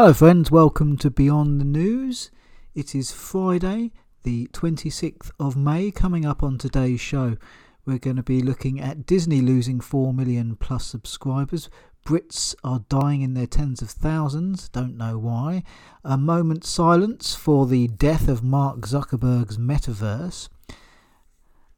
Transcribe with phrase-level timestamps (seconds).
[0.00, 0.50] Hello, friends.
[0.50, 2.30] Welcome to Beyond the News.
[2.74, 3.92] It is Friday,
[4.22, 5.90] the 26th of May.
[5.90, 7.36] Coming up on today's show,
[7.84, 11.68] we're going to be looking at Disney losing 4 million plus subscribers.
[12.06, 15.64] Brits are dying in their tens of thousands, don't know why.
[16.02, 20.48] A moment's silence for the death of Mark Zuckerberg's metaverse.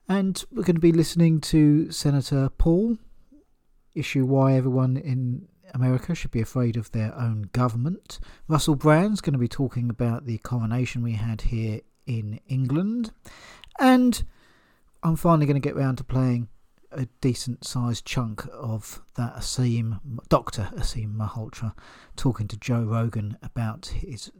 [0.09, 2.98] And we're going to be listening to Senator Paul
[3.96, 8.18] issue why everyone in America should be afraid of their own government.
[8.48, 13.12] Russell Brand's going to be talking about the coronation we had here in England.
[13.79, 14.22] And
[15.03, 16.48] I'm finally going to get round to playing
[16.90, 19.98] a decent sized chunk of that Aseem,
[20.29, 20.68] Dr.
[20.76, 21.75] Aseem Malhotra,
[22.17, 24.31] talking to Joe Rogan about his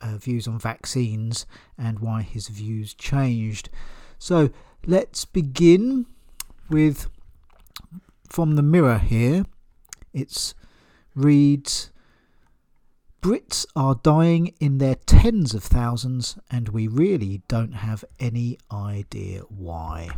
[0.00, 1.46] uh, views on vaccines
[1.78, 3.70] and why his views changed.
[4.18, 4.50] So
[4.86, 6.06] let's begin
[6.68, 7.08] with
[8.28, 9.44] from the Mirror here.
[10.12, 10.54] It's
[11.14, 11.90] reads
[13.24, 19.40] Brits are dying in their tens of thousands, and we really don't have any idea
[19.48, 20.10] why.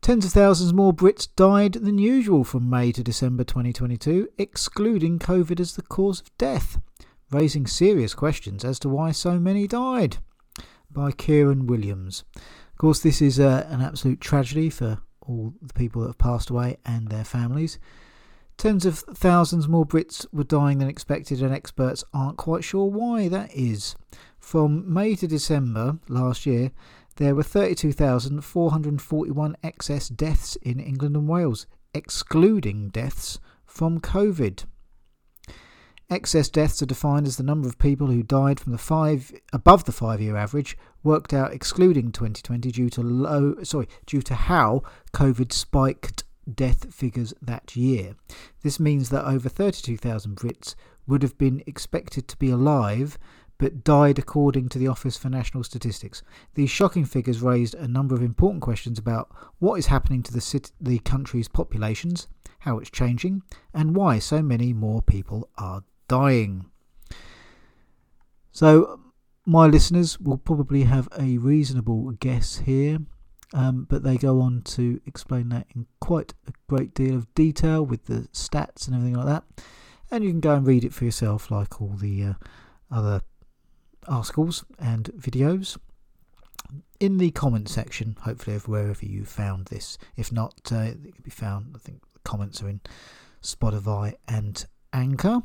[0.00, 5.60] Tens of thousands more Brits died than usual from May to December 2022, excluding COVID
[5.60, 6.80] as the cause of death,
[7.30, 10.16] raising serious questions as to why so many died.
[10.90, 12.24] By Kieran Williams.
[12.34, 16.50] Of course, this is uh, an absolute tragedy for all the people that have passed
[16.50, 17.78] away and their families.
[18.56, 23.28] Tens of thousands more Brits were dying than expected, and experts aren't quite sure why
[23.28, 23.96] that is.
[24.38, 26.70] From May to December last year,
[27.16, 34.64] there were 32,441 excess deaths in England and Wales, excluding deaths from COVID.
[36.10, 39.84] Excess deaths are defined as the number of people who died from the five above
[39.84, 44.82] the five-year average, worked out excluding 2020 due to low sorry due to how
[45.14, 48.14] COVID spiked death figures that year.
[48.62, 50.74] This means that over 32,000 Brits
[51.06, 53.18] would have been expected to be alive
[53.62, 56.24] but died according to the Office for National Statistics.
[56.54, 60.40] These shocking figures raised a number of important questions about what is happening to the,
[60.40, 62.26] city, the country's populations,
[62.58, 66.66] how it's changing, and why so many more people are dying.
[68.50, 68.98] So,
[69.46, 72.98] my listeners will probably have a reasonable guess here
[73.52, 77.84] um, but they go on to explain that in quite a great deal of detail
[77.84, 79.44] with the stats and everything like that.
[80.10, 82.32] And you can go and read it for yourself, like all the uh,
[82.90, 83.22] other
[84.06, 85.78] articles and videos.
[87.00, 89.98] In the comment section, hopefully, of wherever you found this.
[90.16, 92.80] If not, uh, it can be found, I think the comments are in
[93.42, 95.42] Spotify and Anchor.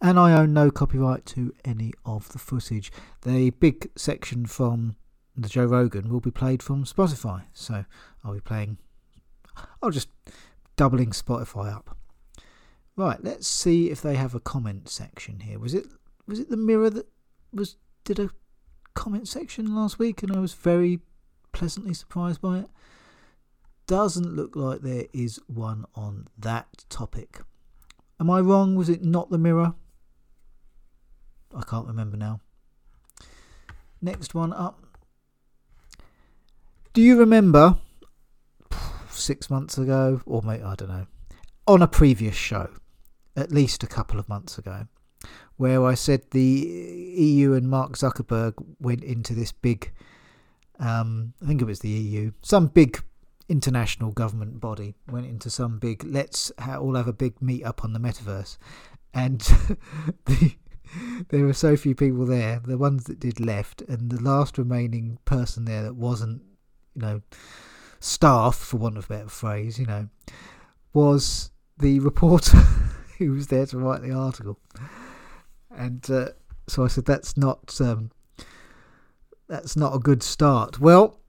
[0.00, 2.92] And I own no copyright to any of the footage.
[3.22, 4.96] The big section from
[5.36, 7.44] the Joe Rogan will be played from Spotify.
[7.52, 7.84] So
[8.22, 8.78] I'll be playing,
[9.82, 10.08] I'll just
[10.76, 11.96] doubling Spotify up.
[12.96, 15.58] Right, let's see if they have a comment section here.
[15.58, 15.86] Was it
[16.26, 17.08] was it the Mirror that
[17.52, 18.30] was did a
[18.94, 21.00] comment section last week, and I was very
[21.52, 22.66] pleasantly surprised by it.
[23.86, 27.40] Doesn't look like there is one on that topic.
[28.20, 28.76] Am I wrong?
[28.76, 29.74] Was it not the Mirror?
[31.54, 32.40] I can't remember now.
[34.00, 34.83] Next one up
[36.94, 37.76] do you remember
[39.10, 41.06] six months ago, or maybe, I don't know,
[41.66, 42.70] on a previous show,
[43.36, 44.86] at least a couple of months ago,
[45.56, 49.92] where I said the EU and Mark Zuckerberg went into this big,
[50.78, 53.02] um, I think it was the EU, some big
[53.48, 57.92] international government body went into some big, let's all have a big meet up on
[57.92, 58.56] the metaverse.
[59.12, 59.40] And
[60.26, 60.54] the,
[61.30, 65.18] there were so few people there, the ones that did left, and the last remaining
[65.24, 66.42] person there that wasn't
[66.94, 67.22] you know,
[68.00, 70.08] staff, for want of a better phrase, you know,
[70.92, 72.58] was the reporter
[73.18, 74.58] who was there to write the article.
[75.70, 76.28] And uh,
[76.68, 78.10] so I said, that's not um,
[79.48, 80.78] that's not a good start.
[80.78, 81.20] Well,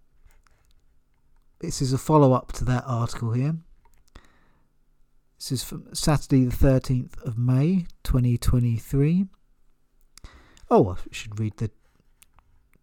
[1.60, 3.56] this is a follow up to that article here.
[5.38, 9.26] This is from Saturday, the 13th of May, 2023.
[10.70, 11.72] Oh, I should read the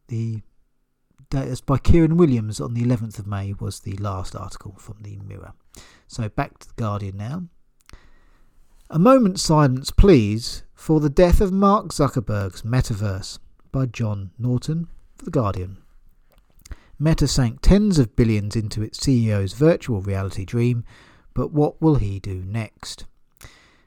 [0.09, 0.43] the
[1.33, 5.19] that's by Kieran Williams on the 11th of May was the last article from the
[5.27, 5.55] Mirror.
[6.07, 7.45] So back to the Guardian now.
[8.91, 13.39] A moment's silence, please, for the death of Mark Zuckerberg's Metaverse
[13.71, 15.79] by John Naughton for the Guardian.
[16.99, 20.85] Meta sank tens of billions into its CEO's virtual reality dream,
[21.33, 23.07] but what will he do next?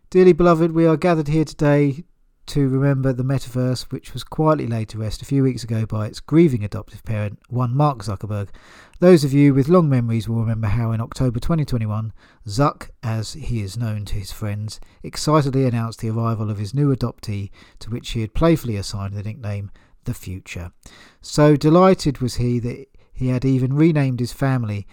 [0.09, 2.03] Dearly beloved, we are gathered here today
[2.47, 6.05] to remember the metaverse, which was quietly laid to rest a few weeks ago by
[6.05, 8.49] its grieving adoptive parent, one Mark Zuckerberg.
[8.99, 12.13] Those of you with long memories will remember how in October 2021,
[12.47, 16.95] Zuck, as he is known to his friends, excitedly announced the arrival of his new
[16.95, 17.49] adoptee,
[17.79, 19.71] to which he had playfully assigned the nickname
[20.03, 20.71] The Future.
[21.21, 24.87] So delighted was he that he had even renamed his family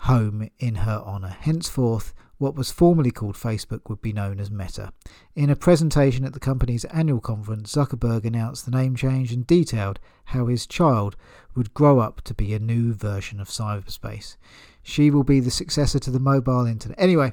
[0.00, 1.36] home in her honour.
[1.40, 4.92] Henceforth, what was formerly called Facebook would be known as Meta.
[5.34, 9.98] In a presentation at the company's annual conference, Zuckerberg announced the name change and detailed
[10.26, 11.16] how his child
[11.54, 14.36] would grow up to be a new version of cyberspace.
[14.82, 17.00] She will be the successor to the mobile internet.
[17.00, 17.32] Anyway,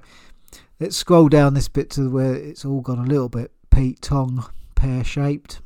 [0.80, 4.46] let's scroll down this bit to where it's all gone a little bit Pete Tong
[4.76, 5.60] pear shaped.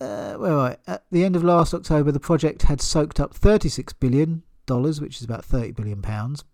[0.00, 4.42] Uh, well, at the end of last October, the project had soaked up 36 billion
[5.00, 6.44] which is about 30 billion pounds,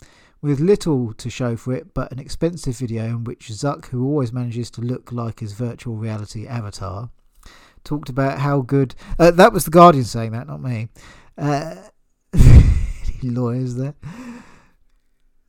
[0.40, 4.32] with little to show for it but an expensive video in which Zuck, who always
[4.32, 7.11] manages to look like his virtual reality avatar,
[7.82, 8.94] talked about how good.
[9.19, 10.88] Uh, that was the Guardian saying that, not me.
[11.37, 11.76] Uh,
[13.22, 13.94] lawyers there.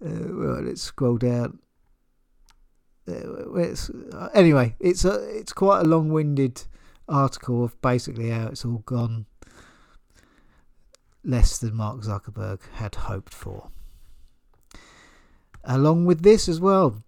[0.04, 1.60] Uh, well, let's scroll down.
[3.08, 3.92] Uh, it's,
[4.34, 6.64] anyway, it's a it's quite a long-winded
[7.08, 9.28] article of basically how it's all gone
[11.26, 13.72] less than Mark Zuckerberg had hoped for.
[15.64, 17.04] Along with this as well,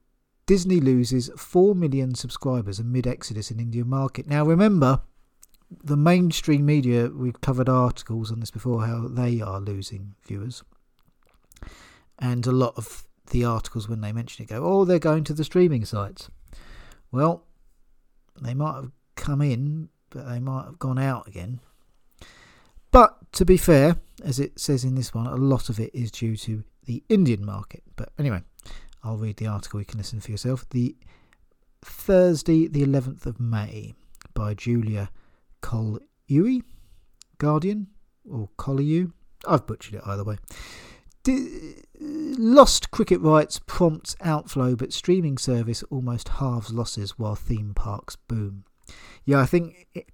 [0.47, 4.27] Disney loses 4 million subscribers amid exodus in Indian market.
[4.27, 5.01] Now remember,
[5.69, 10.63] the mainstream media, we've covered articles on this before, how they are losing viewers.
[12.17, 15.33] And a lot of the articles, when they mention it, go, oh, they're going to
[15.33, 16.29] the streaming sites.
[17.11, 17.43] Well,
[18.41, 21.59] they might have come in, but they might have gone out again.
[22.97, 26.09] But to be fair, as it says in this one, a lot of it is
[26.09, 27.83] due to the Indian market.
[27.95, 28.41] But anyway,
[29.03, 29.79] I'll read the article.
[29.79, 30.67] You can listen for yourself.
[30.71, 30.95] The
[31.85, 33.93] Thursday, the 11th of May,
[34.33, 35.11] by Julia
[35.61, 36.63] Collieu,
[37.37, 37.85] Guardian,
[38.27, 39.11] or Collieu.
[39.47, 40.37] I've butchered it either way.
[41.21, 48.15] D- lost cricket rights prompts outflow, but streaming service almost halves losses while theme parks
[48.15, 48.63] boom.
[49.23, 50.09] Yeah, I think it,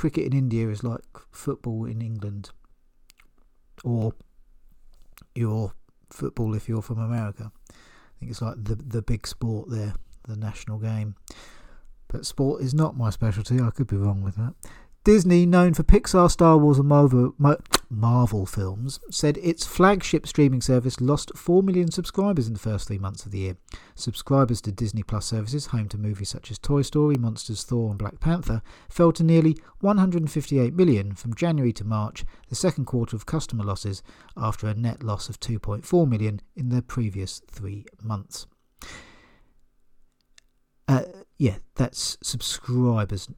[0.00, 2.48] cricket in India is like football in England
[3.84, 4.14] or
[5.34, 5.74] your
[6.08, 7.52] football if you're from America.
[7.68, 9.92] I think it's like the the big sport there,
[10.26, 11.16] the national game.
[12.08, 13.60] But sport is not my specialty.
[13.60, 14.54] I could be wrong with that.
[15.02, 17.34] Disney, known for Pixar, Star Wars, and Marvel,
[17.88, 22.98] Marvel films, said its flagship streaming service lost 4 million subscribers in the first three
[22.98, 23.56] months of the year.
[23.94, 27.98] Subscribers to Disney Plus services, home to movies such as Toy Story, Monsters, Thor, and
[27.98, 28.60] Black Panther,
[28.90, 34.02] fell to nearly 158 million from January to March, the second quarter of customer losses,
[34.36, 38.46] after a net loss of 2.4 million in the previous three months.
[40.86, 41.04] Uh,
[41.38, 43.30] yeah, that's subscribers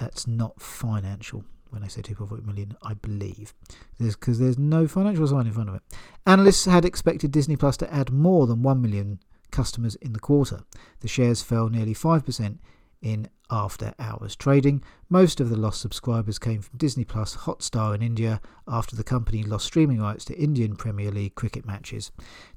[0.00, 1.44] that's not financial.
[1.68, 3.54] When I say 2.4 million, I believe.
[3.98, 5.82] Because there's, no financial sign in front of it.
[6.26, 9.20] Analysts had expected Disney Plus to add more than 1 million
[9.52, 10.62] customers in the quarter.
[11.00, 12.58] The shares fell nearly 5%
[13.02, 14.82] in after hours trading.
[15.08, 19.42] Most of the lost subscribers came from Disney Plus Hotstar in India after the company
[19.42, 22.12] lost streaming rights to Indian Premier League cricket matches.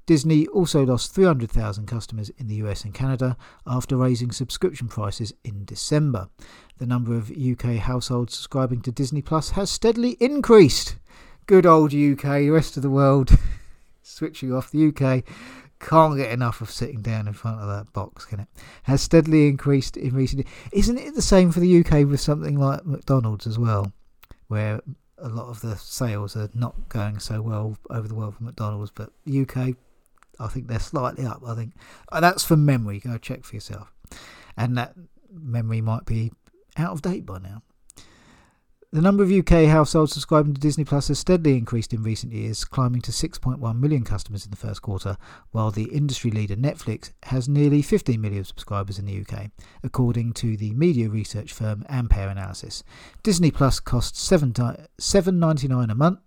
[0.06, 5.66] Disney also lost 300,000 customers in the US and Canada after raising subscription prices in
[5.66, 6.30] December.
[6.78, 10.98] The number of UK households subscribing to Disney Plus has steadily increased.
[11.46, 13.32] Good old UK, rest of the world
[14.04, 15.24] switching off the UK
[15.88, 18.48] can't get enough of sitting down in front of that box, can it?
[18.84, 20.54] Has steadily increased in recent years.
[20.72, 23.92] Isn't it the same for the UK with something like McDonald's as well,
[24.48, 24.82] where
[25.18, 28.92] a lot of the sales are not going so well over the world for McDonald's,
[28.92, 29.76] but UK,
[30.40, 31.42] I think they're slightly up.
[31.46, 31.74] I think
[32.12, 33.00] and that's from memory.
[33.00, 33.92] Go check for yourself,
[34.58, 34.96] and that
[35.32, 36.32] memory might be
[36.78, 37.62] out of date by now.
[38.94, 42.64] The number of UK households subscribing to Disney Plus has steadily increased in recent years,
[42.64, 45.18] climbing to 6.1 million customers in the first quarter,
[45.50, 49.50] while the industry leader Netflix has nearly 15 million subscribers in the UK,
[49.82, 52.84] according to the media research firm Ampere Analysis.
[53.24, 56.20] Disney Plus costs $7.99 a month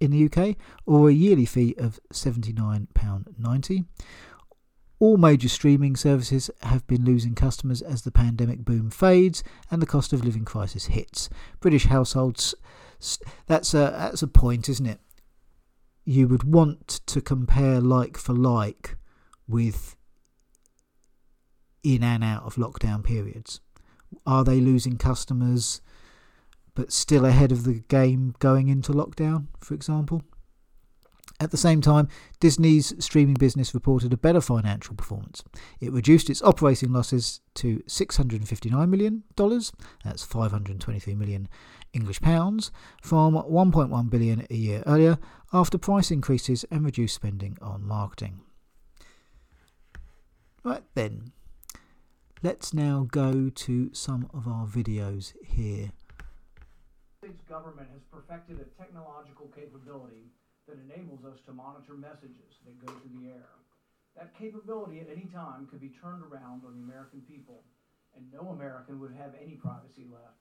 [0.00, 0.54] in the UK,
[0.86, 3.84] or a yearly fee of £79.90.
[5.02, 9.86] All major streaming services have been losing customers as the pandemic boom fades and the
[9.86, 11.28] cost of living crisis hits.
[11.58, 12.54] British households,
[13.48, 15.00] that's a, that's a point, isn't it?
[16.04, 18.96] You would want to compare like for like
[19.48, 19.96] with
[21.82, 23.60] in and out of lockdown periods.
[24.24, 25.80] Are they losing customers
[26.76, 30.22] but still ahead of the game going into lockdown, for example?
[31.40, 32.08] At the same time,
[32.40, 35.42] Disney's streaming business reported a better financial performance.
[35.80, 39.24] It reduced its operating losses to $659 million,
[40.04, 41.48] that's 523 million
[41.92, 42.70] English pounds,
[43.02, 45.18] from 1.1 billion a year earlier
[45.52, 48.40] after price increases and reduced spending on marketing.
[50.64, 51.32] Right then,
[52.42, 55.90] let's now go to some of our videos here.
[57.20, 60.30] The States government has perfected a technological capability
[60.68, 63.50] that enables us to monitor messages that go through the air.
[64.16, 67.64] That capability at any time could be turned around on the American people,
[68.14, 70.38] and no American would have any privacy left.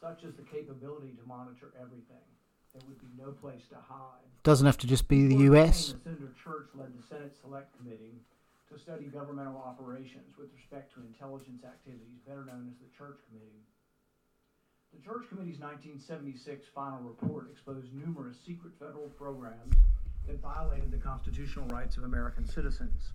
[0.00, 2.26] Such is the capability to monitor everything.
[2.72, 4.24] There would be no place to hide.
[4.42, 5.92] Doesn't have to just be the Before US.
[5.92, 8.16] campaign, Senator Church led the Senate Select Committee
[8.72, 13.66] to study governmental operations with respect to intelligence activities, better known as the Church Committee.
[14.92, 19.74] The Church Committee's 1976 final report exposed numerous secret federal programs
[20.26, 23.12] that violated the constitutional rights of American citizens.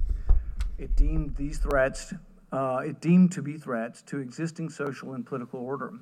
[0.80, 2.14] It deemed these threats,
[2.52, 5.94] uh, it deemed to be threats to existing social and political order.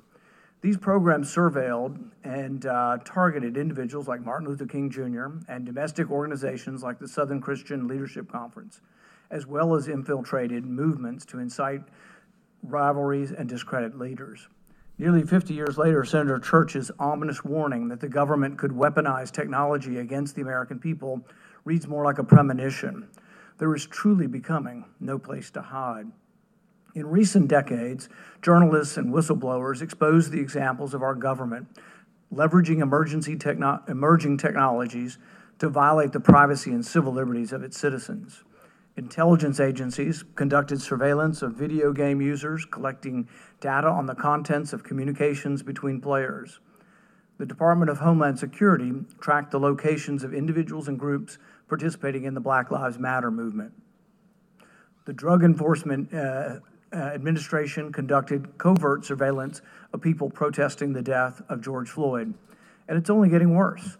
[0.62, 5.26] These programs surveilled and uh, targeted individuals like Martin Luther King Jr.
[5.46, 8.80] and domestic organizations like the Southern Christian Leadership Conference,
[9.30, 11.82] as well as infiltrated movements to incite
[12.62, 14.48] rivalries and discredit leaders.
[14.98, 20.34] Nearly 50 years later, Senator Church's ominous warning that the government could weaponize technology against
[20.34, 21.26] the American people
[21.64, 23.08] reads more like a premonition.
[23.58, 26.06] There is truly becoming no place to hide.
[26.94, 28.08] In recent decades,
[28.40, 31.68] journalists and whistleblowers exposed the examples of our government
[32.32, 35.18] leveraging emergency techno- emerging technologies
[35.58, 38.44] to violate the privacy and civil liberties of its citizens.
[38.96, 43.28] Intelligence agencies conducted surveillance of video game users, collecting
[43.60, 46.60] data on the contents of communications between players.
[47.36, 51.36] The Department of Homeland Security tracked the locations of individuals and groups
[51.68, 53.74] participating in the Black Lives Matter movement.
[55.04, 56.60] The Drug Enforcement uh,
[56.90, 59.60] uh, Administration conducted covert surveillance
[59.92, 62.32] of people protesting the death of George Floyd.
[62.88, 63.98] And it's only getting worse.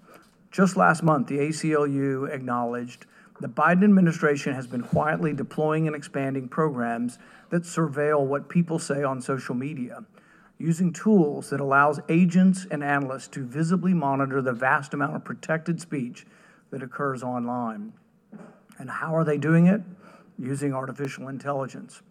[0.51, 3.05] Just last month, the ACLU acknowledged
[3.41, 7.19] the Biden administration has been quietly deploying and expanding programs
[7.51, 10.05] that surveil what people say on social media,
[10.59, 15.81] using tools that allows agents and analysts to visibly monitor the vast amount of protected
[15.81, 16.27] speech
[16.71, 17.93] that occurs online.
[18.79, 19.83] And how are they doing it?
[20.39, 22.03] Using artificial intelligence.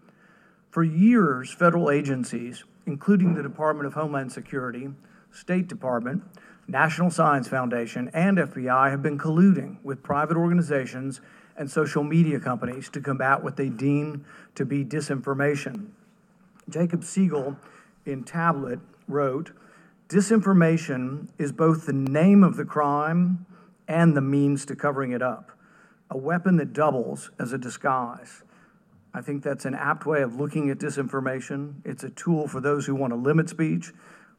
[0.69, 4.89] For years, federal agencies, including the Department of Homeland Security,
[5.31, 6.23] State Department,
[6.67, 11.21] National Science Foundation, and FBI have been colluding with private organizations
[11.57, 15.87] and social media companies to combat what they deem to be disinformation.
[16.67, 17.57] Jacob Siegel
[18.05, 19.51] in Tablet wrote,
[20.09, 23.45] Disinformation is both the name of the crime
[23.87, 25.51] and the means to covering it up,
[26.09, 28.43] a weapon that doubles as a disguise.
[29.13, 31.75] I think that's an apt way of looking at disinformation.
[31.85, 33.93] It's a tool for those who want to limit speech,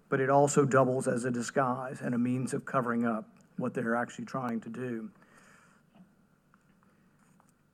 [0.09, 3.97] but it also doubles as a disguise and a means of covering up what they're
[3.97, 5.11] actually trying to do.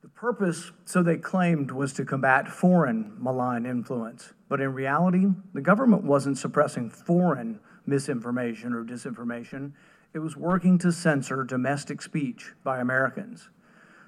[0.03, 4.33] The purpose, so they claimed, was to combat foreign malign influence.
[4.49, 9.73] But in reality, the government wasn't suppressing foreign misinformation or disinformation,
[10.15, 13.49] it was working to censor domestic speech by Americans.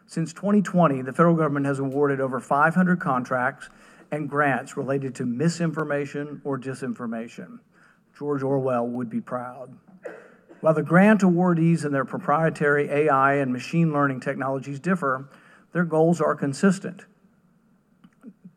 [0.06, 3.70] Since 2020, the federal government has awarded over 500 contracts
[4.10, 7.60] and grants related to misinformation or disinformation.
[8.16, 9.76] George Orwell would be proud.
[10.60, 15.28] While the grant awardees and their proprietary AI and machine learning technologies differ,
[15.72, 17.04] their goals are consistent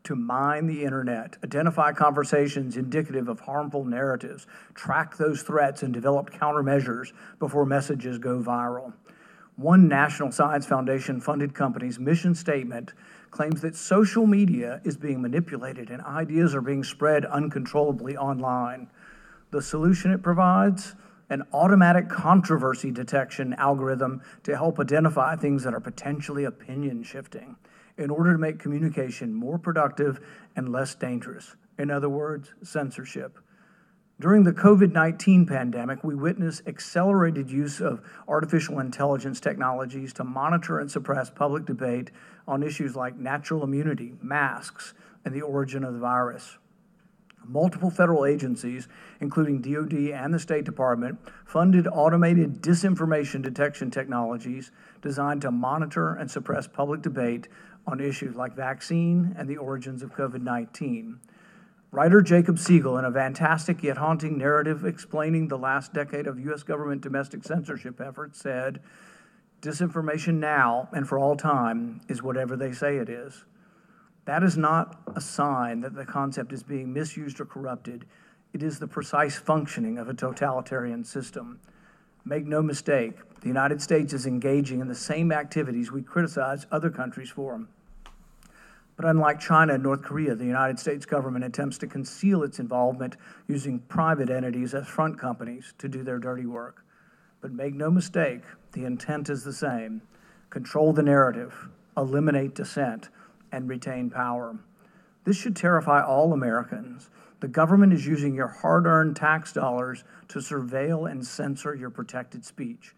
[0.08, 6.30] to mine the internet, identify conversations indicative of harmful narratives, track those threats, and develop
[6.30, 8.94] countermeasures before messages go viral.
[9.56, 12.94] One National Science Foundation funded company's mission statement
[13.30, 18.88] claims that social media is being manipulated and ideas are being spread uncontrollably online.
[19.50, 20.94] The solution it provides?
[21.30, 27.56] An automatic controversy detection algorithm to help identify things that are potentially opinion shifting
[27.96, 30.20] in order to make communication more productive
[30.56, 31.56] and less dangerous.
[31.78, 33.38] In other words, censorship.
[34.20, 40.78] During the COVID 19 pandemic, we witnessed accelerated use of artificial intelligence technologies to monitor
[40.80, 42.10] and suppress public debate
[42.46, 44.92] on issues like natural immunity, masks,
[45.24, 46.58] and the origin of the virus.
[47.44, 48.88] Multiple federal agencies,
[49.20, 56.30] including DoD and the State Department, funded automated disinformation detection technologies designed to monitor and
[56.30, 57.48] suppress public debate
[57.86, 61.20] on issues like vaccine and the origins of COVID 19.
[61.90, 66.62] Writer Jacob Siegel, in a fantastic yet haunting narrative explaining the last decade of U.S.
[66.62, 68.80] government domestic censorship efforts, said,
[69.62, 73.44] Disinformation now and for all time is whatever they say it is.
[74.28, 78.04] That is not a sign that the concept is being misused or corrupted.
[78.52, 81.60] It is the precise functioning of a totalitarian system.
[82.26, 86.90] Make no mistake, the United States is engaging in the same activities we criticize other
[86.90, 87.64] countries for.
[88.96, 93.16] But unlike China and North Korea, the United States government attempts to conceal its involvement
[93.46, 96.84] using private entities as front companies to do their dirty work.
[97.40, 98.42] But make no mistake,
[98.72, 100.02] the intent is the same
[100.50, 103.08] control the narrative, eliminate dissent,
[103.52, 104.58] and retain power.
[105.24, 107.10] This should terrify all Americans.
[107.40, 112.44] The government is using your hard earned tax dollars to surveil and censor your protected
[112.44, 112.94] speech.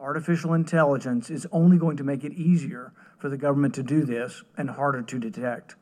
[0.00, 4.42] Artificial intelligence is only going to make it easier for the government to do this
[4.56, 5.76] and harder to detect.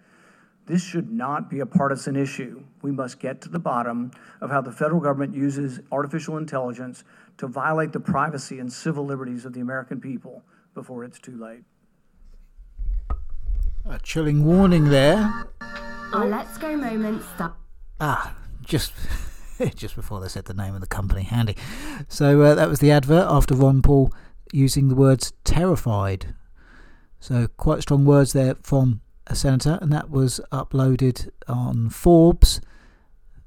[0.67, 2.62] This should not be a partisan issue.
[2.83, 7.03] We must get to the bottom of how the federal government uses artificial intelligence
[7.39, 10.43] to violate the privacy and civil liberties of the American people
[10.75, 11.65] before it's too late.
[13.91, 15.47] A chilling warning there.
[16.13, 17.55] Our Let's Go moment start.
[18.01, 18.93] Ah, just
[19.75, 21.57] just before they said the name of the company, handy.
[22.07, 24.13] So uh, that was the advert after Ron Paul
[24.53, 26.37] using the words terrified.
[27.19, 32.61] So quite strong words there from a senator, and that was uploaded on Forbes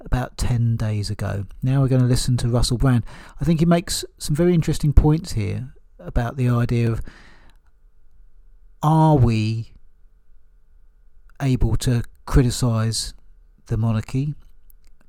[0.01, 1.45] about 10 days ago.
[1.61, 3.05] Now we're going to listen to Russell Brand.
[3.39, 7.01] I think he makes some very interesting points here about the idea of
[8.81, 9.72] are we
[11.43, 13.13] able to criticise
[13.67, 14.33] the monarchy?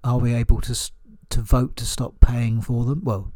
[0.02, 0.90] Are we able to
[1.30, 3.02] to vote to stop paying for them?
[3.02, 3.32] Well,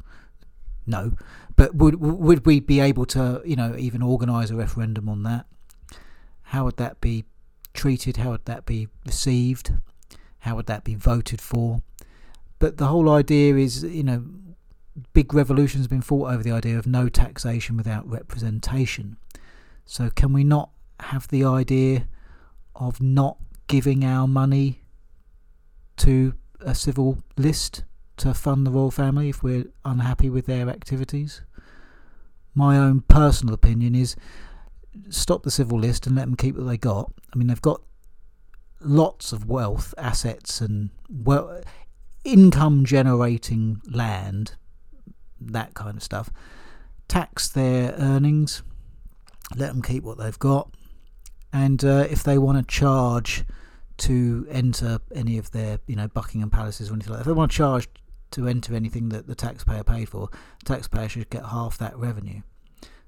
[0.87, 1.12] no,
[1.57, 5.47] but would would we be able to, you know, even organise a referendum on that?
[6.43, 7.25] How would that be
[7.75, 8.19] treated?
[8.19, 9.73] How would that be received?
[10.40, 11.83] How would that be voted for?
[12.59, 14.25] But the whole idea is, you know,
[15.12, 19.17] big revolutions have been fought over the idea of no taxation without representation.
[19.85, 22.09] So can we not have the idea
[22.78, 24.80] of not giving our money
[25.99, 27.85] to a civil list
[28.16, 31.42] to fund the royal family if we're unhappy with their activities.
[32.54, 34.16] My own personal opinion is
[35.11, 37.12] stop the civil list and let them keep what they got.
[37.32, 37.82] I mean, they've got
[38.80, 41.62] lots of wealth, assets, and well,
[42.25, 44.54] income generating land,
[45.41, 46.30] that kind of stuff.
[47.06, 48.62] Tax their earnings,
[49.56, 50.71] let them keep what they've got,
[51.52, 53.45] and uh, if they want to charge
[53.99, 57.39] to enter any of their, you know, Buckingham Palaces or anything like that, if they
[57.39, 57.89] want to charge
[58.32, 60.28] to enter anything that the taxpayer paid for,
[60.61, 62.43] the taxpayer should get half that revenue.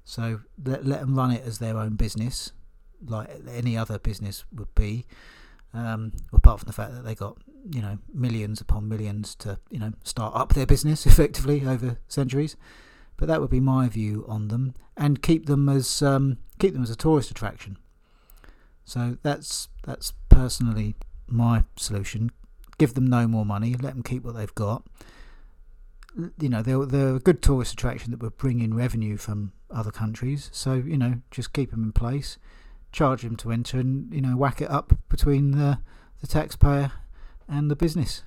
[0.03, 2.51] So let, let them run it as their own business,
[3.05, 5.05] like any other business would be.
[5.73, 7.37] Um, apart from the fact that they got
[7.69, 12.55] you know millions upon millions to you know start up their business effectively over centuries.
[13.17, 16.83] But that would be my view on them, and keep them as um, keep them
[16.83, 17.77] as a tourist attraction.
[18.85, 20.95] So that's that's personally
[21.27, 22.31] my solution.
[22.77, 23.75] Give them no more money.
[23.75, 24.83] Let them keep what they've got.
[26.39, 29.91] You know, they're, they're a good tourist attraction that would bring in revenue from other
[29.91, 30.49] countries.
[30.51, 32.37] So you know, just keep them in place,
[32.91, 35.79] charge them to enter, and you know, whack it up between the
[36.19, 36.91] the taxpayer
[37.47, 38.23] and the business.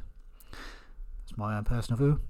[0.51, 2.21] That's my own personal view.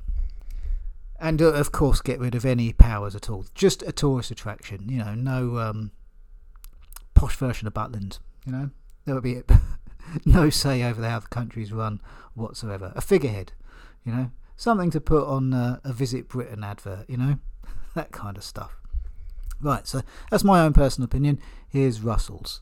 [1.20, 3.46] And uh, of course, get rid of any powers at all.
[3.54, 4.88] Just a tourist attraction.
[4.88, 5.90] You know, no um,
[7.24, 8.18] posh version of Butlins.
[8.44, 8.70] You know,
[9.06, 9.40] there would be
[10.26, 12.02] no say over how the country's run
[12.34, 12.92] whatsoever.
[12.94, 13.52] A figurehead,
[14.04, 17.08] you know, something to put on uh, a Visit Britain advert.
[17.08, 17.38] You know,
[17.94, 18.76] that kind of stuff.
[19.58, 21.40] Right, so that's my own personal opinion.
[21.66, 22.60] Here's Russell's.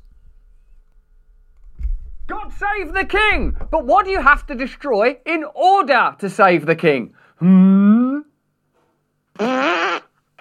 [2.29, 3.57] God save the king!
[3.73, 7.15] But what do you have to destroy in order to save the king?
[7.41, 8.21] Hmm?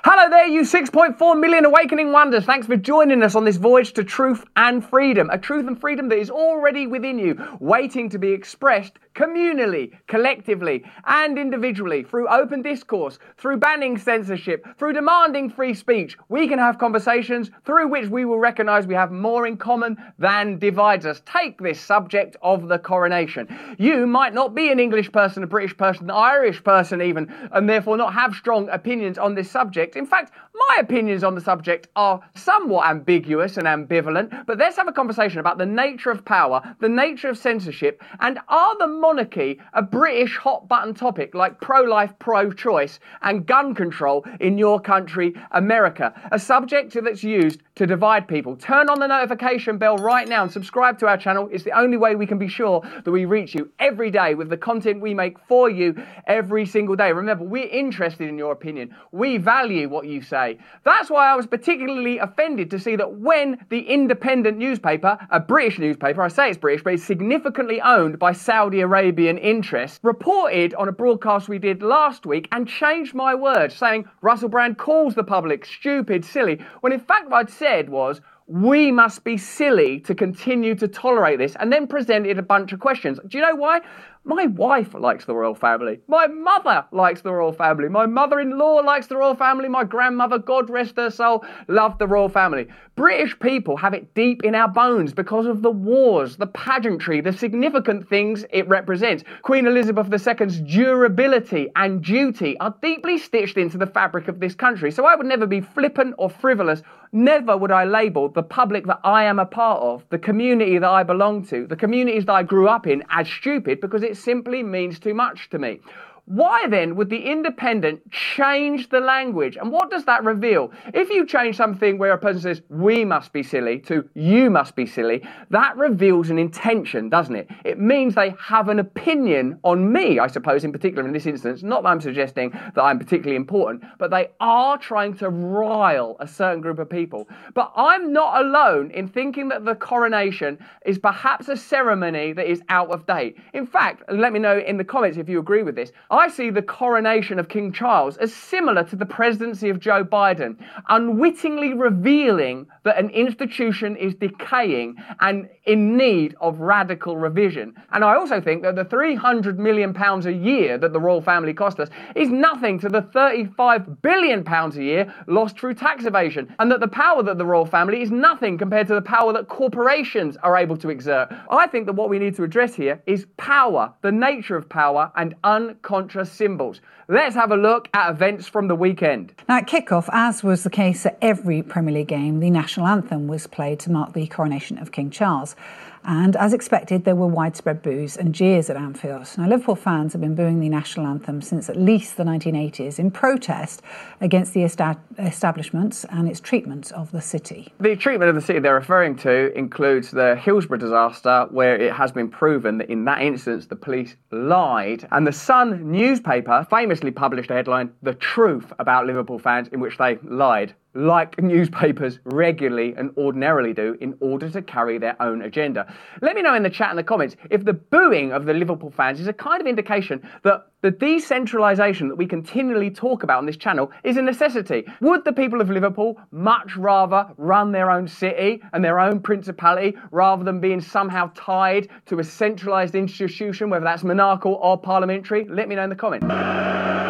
[0.03, 2.43] Hello there, you 6.4 million awakening wonders.
[2.43, 5.29] Thanks for joining us on this voyage to truth and freedom.
[5.29, 10.83] A truth and freedom that is already within you, waiting to be expressed communally, collectively,
[11.05, 16.17] and individually through open discourse, through banning censorship, through demanding free speech.
[16.29, 20.59] We can have conversations through which we will recognize we have more in common than
[20.59, 21.21] divides us.
[21.25, 23.47] Take this subject of the coronation.
[23.77, 27.69] You might not be an English person, a British person, an Irish person, even, and
[27.69, 29.95] therefore not have strong opinions on this subject.
[29.95, 34.87] In fact, my opinions on the subject are somewhat ambiguous and ambivalent, but let's have
[34.87, 39.59] a conversation about the nature of power, the nature of censorship, and are the monarchy
[39.73, 44.79] a British hot button topic like pro life, pro choice, and gun control in your
[44.79, 46.13] country, America?
[46.31, 48.55] A subject that's used to divide people.
[48.55, 51.49] Turn on the notification bell right now and subscribe to our channel.
[51.51, 54.49] It's the only way we can be sure that we reach you every day with
[54.49, 57.11] the content we make for you every single day.
[57.11, 58.95] Remember, we're interested in your opinion.
[59.11, 60.40] We value what you say.
[60.83, 65.79] That's why I was particularly offended to see that when the independent newspaper, a British
[65.79, 70.87] newspaper, I say it's British, but it's significantly owned by Saudi Arabian interests, reported on
[70.87, 75.23] a broadcast we did last week and changed my words, saying Russell Brand calls the
[75.23, 80.13] public stupid, silly, when in fact what I'd said was, we must be silly to
[80.13, 83.17] continue to tolerate this, and then presented a bunch of questions.
[83.27, 83.79] Do you know why?
[84.23, 85.99] My wife likes the royal family.
[86.07, 87.89] My mother likes the royal family.
[87.89, 89.67] My mother in law likes the royal family.
[89.67, 92.67] My grandmother, God rest her soul, loved the royal family.
[92.95, 97.33] British people have it deep in our bones because of the wars, the pageantry, the
[97.33, 99.23] significant things it represents.
[99.41, 104.91] Queen Elizabeth II's durability and duty are deeply stitched into the fabric of this country.
[104.91, 106.83] So I would never be flippant or frivolous.
[107.13, 110.89] Never would I label the public that I am a part of, the community that
[110.89, 114.63] I belong to, the communities that I grew up in as stupid because it simply
[114.63, 115.79] means too much to me.
[116.25, 119.57] Why then would the independent change the language?
[119.57, 120.71] And what does that reveal?
[120.93, 124.75] If you change something where a person says, we must be silly, to you must
[124.75, 127.49] be silly, that reveals an intention, doesn't it?
[127.65, 131.63] It means they have an opinion on me, I suppose, in particular in this instance.
[131.63, 136.27] Not that I'm suggesting that I'm particularly important, but they are trying to rile a
[136.27, 137.27] certain group of people.
[137.53, 142.61] But I'm not alone in thinking that the coronation is perhaps a ceremony that is
[142.69, 143.37] out of date.
[143.53, 145.91] In fact, let me know in the comments if you agree with this.
[146.11, 150.57] I see the coronation of King Charles as similar to the presidency of Joe Biden,
[150.89, 157.73] unwittingly revealing that an institution is decaying and in need of radical revision.
[157.93, 161.53] And I also think that the 300 million pounds a year that the royal family
[161.53, 166.53] cost us is nothing to the 35 billion pounds a year lost through tax evasion,
[166.59, 169.47] and that the power that the royal family is nothing compared to the power that
[169.47, 171.29] corporations are able to exert.
[171.49, 175.09] I think that what we need to address here is power, the nature of power,
[175.15, 176.81] and unconscious Contra symbols.
[177.07, 179.35] Let's have a look at events from the weekend.
[179.47, 183.27] Now, at kickoff, as was the case at every Premier League game, the national anthem
[183.27, 185.55] was played to mark the coronation of King Charles.
[186.03, 189.27] And as expected, there were widespread boos and jeers at Anfield.
[189.37, 193.11] Now, Liverpool fans have been booing the national anthem since at least the 1980s in
[193.11, 193.81] protest
[194.19, 197.71] against the esta- establishments and its treatment of the city.
[197.79, 202.11] The treatment of the city they're referring to includes the Hillsborough disaster, where it has
[202.11, 205.07] been proven that in that instance the police lied.
[205.11, 209.97] And the Sun newspaper famously published a headline, The Truth About Liverpool Fans, in which
[209.97, 215.91] they lied like newspapers regularly and ordinarily do in order to carry their own agenda.
[216.21, 218.91] Let me know in the chat and the comments if the booing of the Liverpool
[218.91, 223.45] fans is a kind of indication that the decentralisation that we continually talk about on
[223.45, 224.83] this channel is a necessity.
[224.99, 229.95] Would the people of Liverpool much rather run their own city and their own principality
[230.09, 235.45] rather than being somehow tied to a centralised institution, whether that's monarchical or parliamentary?
[235.47, 237.00] Let me know in the comments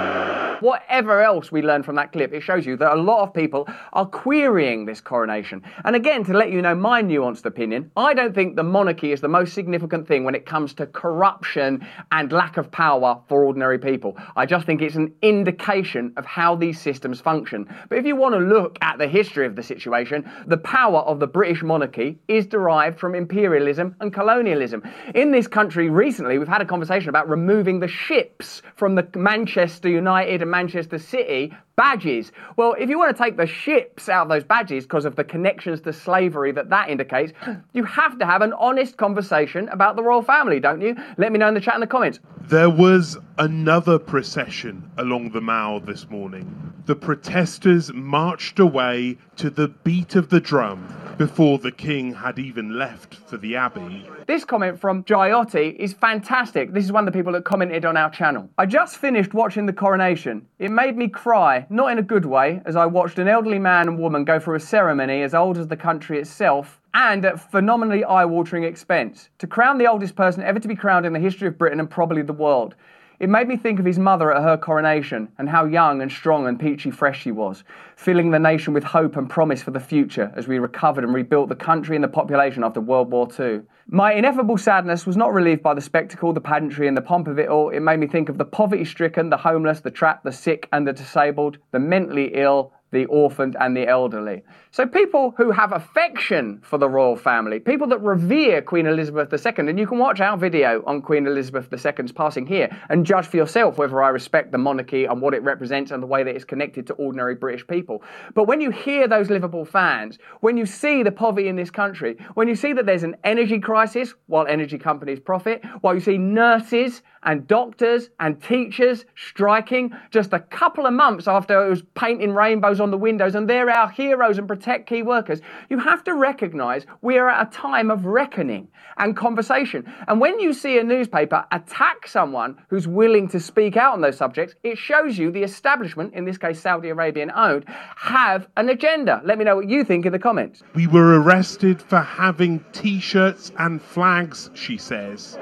[0.61, 3.67] whatever else we learn from that clip, it shows you that a lot of people
[3.93, 5.63] are querying this coronation.
[5.83, 9.21] And again, to let you know my nuanced opinion, I don't think the monarchy is
[9.21, 13.79] the most significant thing when it comes to corruption and lack of power for ordinary
[13.79, 14.17] people.
[14.35, 17.67] I just think it's an indication of how these systems function.
[17.89, 21.19] But if you want to look at the history of the situation, the power of
[21.19, 24.83] the British monarchy is derived from imperialism and colonialism.
[25.15, 29.89] In this country recently, we've had a conversation about removing the ships from the Manchester
[29.89, 32.31] United Manchester City badges.
[32.57, 35.23] Well, if you want to take the ships out of those badges because of the
[35.23, 37.33] connections to slavery that that indicates,
[37.73, 40.95] you have to have an honest conversation about the royal family, don't you?
[41.17, 42.19] Let me know in the chat in the comments.
[42.41, 46.73] There was another procession along the Mall this morning.
[46.85, 52.77] The protesters marched away to the beat of the drum before the king had even
[52.77, 54.09] left for the abbey.
[54.25, 56.73] This comment from Giotti is fantastic.
[56.73, 58.49] This is one of the people that commented on our channel.
[58.57, 60.47] I just finished watching the coronation.
[60.57, 63.87] It made me cry, not in a good way, as I watched an elderly man
[63.87, 68.03] and woman go through a ceremony as old as the country itself and at phenomenally
[68.03, 69.29] eye watering expense.
[69.39, 71.89] To crown the oldest person ever to be crowned in the history of Britain and
[71.89, 72.75] probably the world.
[73.21, 76.47] It made me think of his mother at her coronation and how young and strong
[76.47, 77.63] and peachy fresh she was,
[77.95, 81.47] filling the nation with hope and promise for the future as we recovered and rebuilt
[81.47, 83.61] the country and the population after World War II.
[83.85, 87.37] My ineffable sadness was not relieved by the spectacle, the pageantry, and the pomp of
[87.37, 87.69] it all.
[87.69, 90.87] It made me think of the poverty stricken, the homeless, the trapped, the sick, and
[90.87, 94.41] the disabled, the mentally ill, the orphaned, and the elderly.
[94.73, 99.67] So, people who have affection for the royal family, people that revere Queen Elizabeth II,
[99.67, 103.35] and you can watch our video on Queen Elizabeth II's passing here and judge for
[103.35, 106.45] yourself whether I respect the monarchy and what it represents and the way that it's
[106.45, 108.01] connected to ordinary British people.
[108.33, 112.15] But when you hear those Liverpool fans, when you see the poverty in this country,
[112.35, 116.17] when you see that there's an energy crisis while energy companies profit, while you see
[116.17, 122.33] nurses and doctors and teachers striking just a couple of months after it was painting
[122.33, 125.41] rainbows on the windows, and they're our heroes and protect key workers.
[125.69, 129.91] You have to recognize we are at a time of reckoning and conversation.
[130.07, 134.17] And when you see a newspaper attack someone who's willing to speak out on those
[134.17, 139.19] subjects, it shows you the establishment, in this case Saudi Arabian owned, have an agenda.
[139.25, 140.61] Let me know what you think in the comments.
[140.75, 145.39] We were arrested for having t shirts and flags, she says.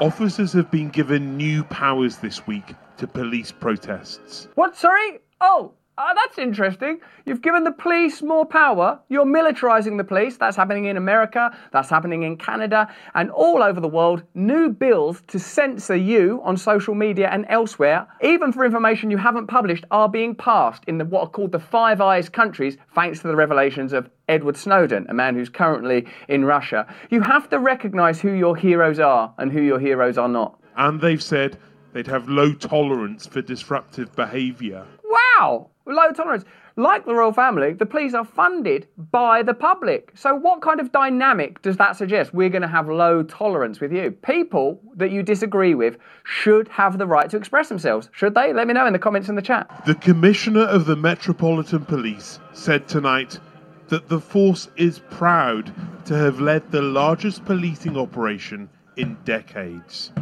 [0.00, 4.46] Officers have been given new powers this week to police protests.
[4.54, 5.18] What, sorry?
[5.40, 6.98] Oh, uh, that's interesting.
[7.26, 8.98] You've given the police more power.
[9.10, 10.38] You're militarizing the police.
[10.38, 11.54] That's happening in America.
[11.72, 14.22] That's happening in Canada and all over the world.
[14.34, 19.48] New bills to censor you on social media and elsewhere, even for information you haven't
[19.48, 23.28] published, are being passed in the, what are called the Five Eyes countries, thanks to
[23.28, 26.86] the revelations of Edward Snowden, a man who's currently in Russia.
[27.10, 30.58] You have to recognize who your heroes are and who your heroes are not.
[30.76, 31.58] And they've said
[31.92, 34.86] they'd have low tolerance for disruptive behaviour.
[35.04, 35.70] Wow!
[35.90, 36.44] Low tolerance.
[36.76, 40.12] Like the royal family, the police are funded by the public.
[40.14, 42.32] So, what kind of dynamic does that suggest?
[42.32, 44.12] We're going to have low tolerance with you.
[44.12, 48.52] People that you disagree with should have the right to express themselves, should they?
[48.52, 49.68] Let me know in the comments in the chat.
[49.84, 53.40] The Commissioner of the Metropolitan Police said tonight
[53.88, 55.74] that the force is proud
[56.06, 60.12] to have led the largest policing operation in decades,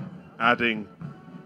[0.40, 0.88] adding,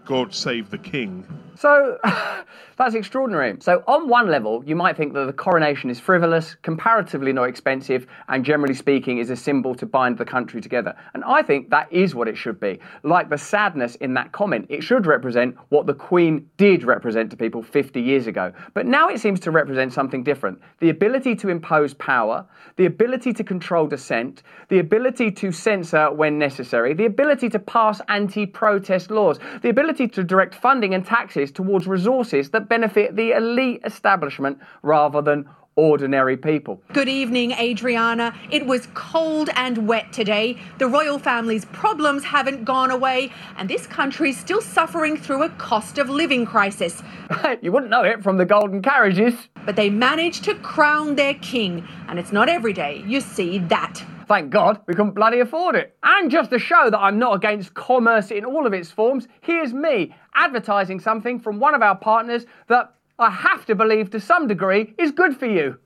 [0.05, 1.25] God save the King.
[1.55, 1.99] So
[2.77, 3.55] that's extraordinary.
[3.59, 8.07] So, on one level, you might think that the coronation is frivolous, comparatively not expensive,
[8.27, 10.95] and generally speaking, is a symbol to bind the country together.
[11.13, 12.79] And I think that is what it should be.
[13.03, 17.37] Like the sadness in that comment, it should represent what the Queen did represent to
[17.37, 18.51] people 50 years ago.
[18.73, 23.33] But now it seems to represent something different the ability to impose power, the ability
[23.33, 29.11] to control dissent, the ability to censor when necessary, the ability to pass anti protest
[29.11, 34.59] laws, the ability to direct funding and taxes towards resources that benefit the elite establishment
[34.81, 36.81] rather than ordinary people.
[36.93, 38.33] Good evening, Adriana.
[38.51, 40.57] It was cold and wet today.
[40.77, 45.97] The royal family's problems haven't gone away, and this country's still suffering through a cost
[45.97, 47.01] of living crisis.
[47.61, 49.33] you wouldn't know it from the golden carriages.
[49.65, 54.03] But they managed to crown their king, and it's not every day you see that.
[54.27, 55.97] Thank God we couldn't bloody afford it.
[56.01, 59.73] And just to show that I'm not against commerce in all of its forms, here's
[59.73, 64.47] me advertising something from one of our partners that I have to believe to some
[64.47, 65.77] degree is good for you.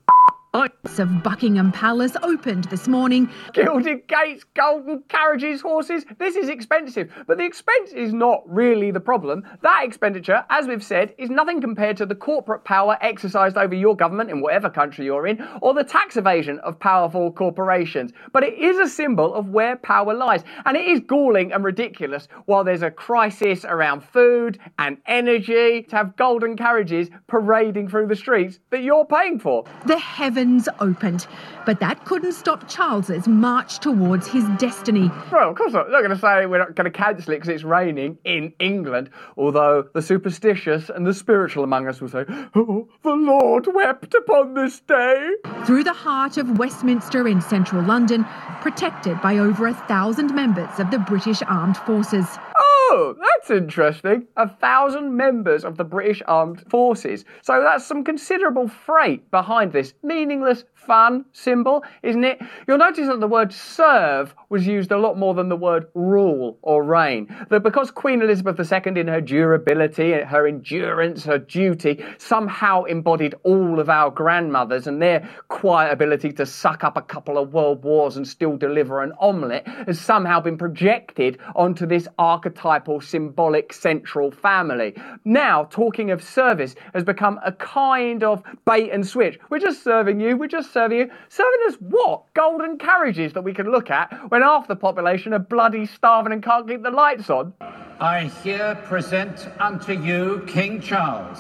[0.58, 3.30] Of Buckingham Palace opened this morning.
[3.54, 6.04] Gilded gates, golden carriages, horses.
[6.18, 9.44] This is expensive, but the expense is not really the problem.
[9.62, 13.96] That expenditure, as we've said, is nothing compared to the corporate power exercised over your
[13.96, 18.12] government in whatever country you're in, or the tax evasion of powerful corporations.
[18.34, 22.28] But it is a symbol of where power lies, and it is galling and ridiculous
[22.46, 28.16] while there's a crisis around food and energy to have golden carriages parading through the
[28.16, 29.64] streets that you're paying for.
[29.86, 30.00] The
[30.48, 31.28] heavens opened,
[31.66, 35.12] but that couldn't stop Charles's march towards his destiny.
[35.32, 35.90] Well, of course not.
[35.90, 38.54] They're not going to say we're not going to cancel it because it's raining in
[38.60, 39.10] England.
[39.36, 44.54] Although the superstitious and the spiritual among us will say, "Oh, the Lord wept upon
[44.54, 45.32] this day."
[45.66, 48.26] Through the heart of Westminster in central London,
[48.62, 52.38] protected by over a thousand members of the British Armed Forces.
[52.60, 54.28] Oh, that's interesting.
[54.38, 57.26] A thousand members of the British Armed Forces.
[57.42, 62.40] So that's some considerable freight behind this meaningless, fun symbol, isn't it?
[62.68, 66.58] You'll notice that the word serve was used a lot more than the word rule
[66.62, 67.28] or reign.
[67.50, 73.80] That because Queen Elizabeth II, in her durability, her endurance, her duty, somehow embodied all
[73.80, 78.16] of our grandmothers and their quiet ability to suck up a couple of world wars
[78.16, 84.96] and still deliver an omelette, has somehow been projected onto this archetypal, symbolic central family.
[85.26, 89.38] Now, talking of service has become a kind of bait and switch.
[89.50, 91.12] We're just serving you, we're just serving you.
[91.30, 92.32] Serving us what?
[92.36, 96.44] Golden carriages that we can look at when half the population are bloody starving and
[96.44, 97.52] can't keep the lights on?
[98.00, 101.40] I here present unto you King Charles,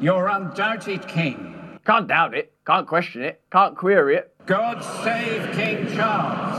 [0.00, 1.78] your undoubted king.
[1.84, 4.34] Can't doubt it, can't question it, can't query it.
[4.46, 6.56] God save King Charles.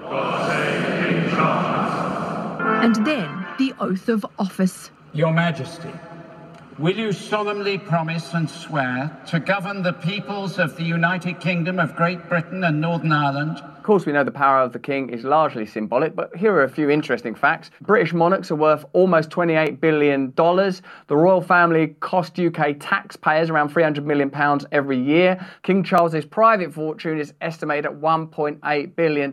[0.00, 2.84] God save King Charles.
[2.84, 4.90] And then the oath of office.
[5.14, 5.90] Your Majesty,
[6.78, 11.94] will you solemnly promise and swear to govern the peoples of the United Kingdom of
[11.94, 15.64] Great Britain and Northern Ireland course, we know the power of the king is largely
[15.64, 17.70] symbolic, but here are a few interesting facts.
[17.82, 20.32] British monarchs are worth almost $28 billion.
[20.34, 20.82] The
[21.16, 24.32] royal family cost UK taxpayers around £300 million
[24.72, 25.46] every year.
[25.62, 29.32] King Charles's private fortune is estimated at $1.8 billion.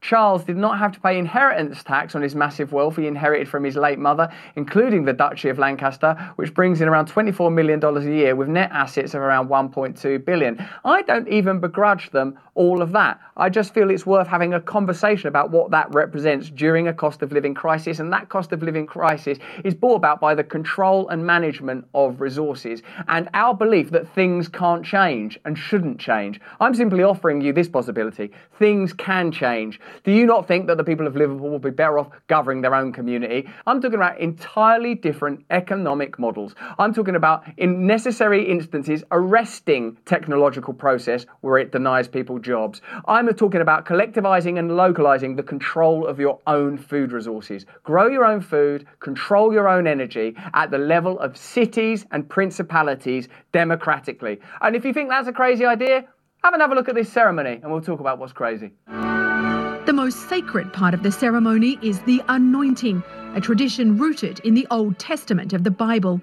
[0.00, 3.62] Charles did not have to pay inheritance tax on his massive wealth he inherited from
[3.62, 8.00] his late mother, including the Duchy of Lancaster, which brings in around $24 million a
[8.00, 10.68] year with net assets of around 1.2 billion.
[10.84, 13.20] I don't even begrudge them all of that.
[13.36, 17.22] I just feel it's worth having a conversation about what that represents during a cost
[17.22, 21.08] of living crisis, and that cost of living crisis is brought about by the control
[21.08, 26.40] and management of resources and our belief that things can't change and shouldn't change.
[26.60, 28.30] I'm simply offering you this possibility.
[28.58, 29.80] Things can change.
[30.04, 32.74] Do you not think that the people of Liverpool will be better off governing their
[32.74, 33.48] own community?
[33.66, 36.54] I'm talking about entirely different economic models.
[36.78, 42.80] I'm talking about, in necessary instances, arresting technological process where it denies people jobs.
[43.06, 47.64] I'm talking about collectivizing and localizing the control of your own food resources.
[47.84, 53.28] Grow your own food, control your own energy at the level of cities and principalities
[53.52, 54.38] democratically.
[54.60, 56.04] And if you think that's a crazy idea,
[56.44, 58.72] have another look at this ceremony and we'll talk about what's crazy.
[59.84, 63.02] The most sacred part of the ceremony is the anointing,
[63.34, 66.20] a tradition rooted in the Old Testament of the Bible.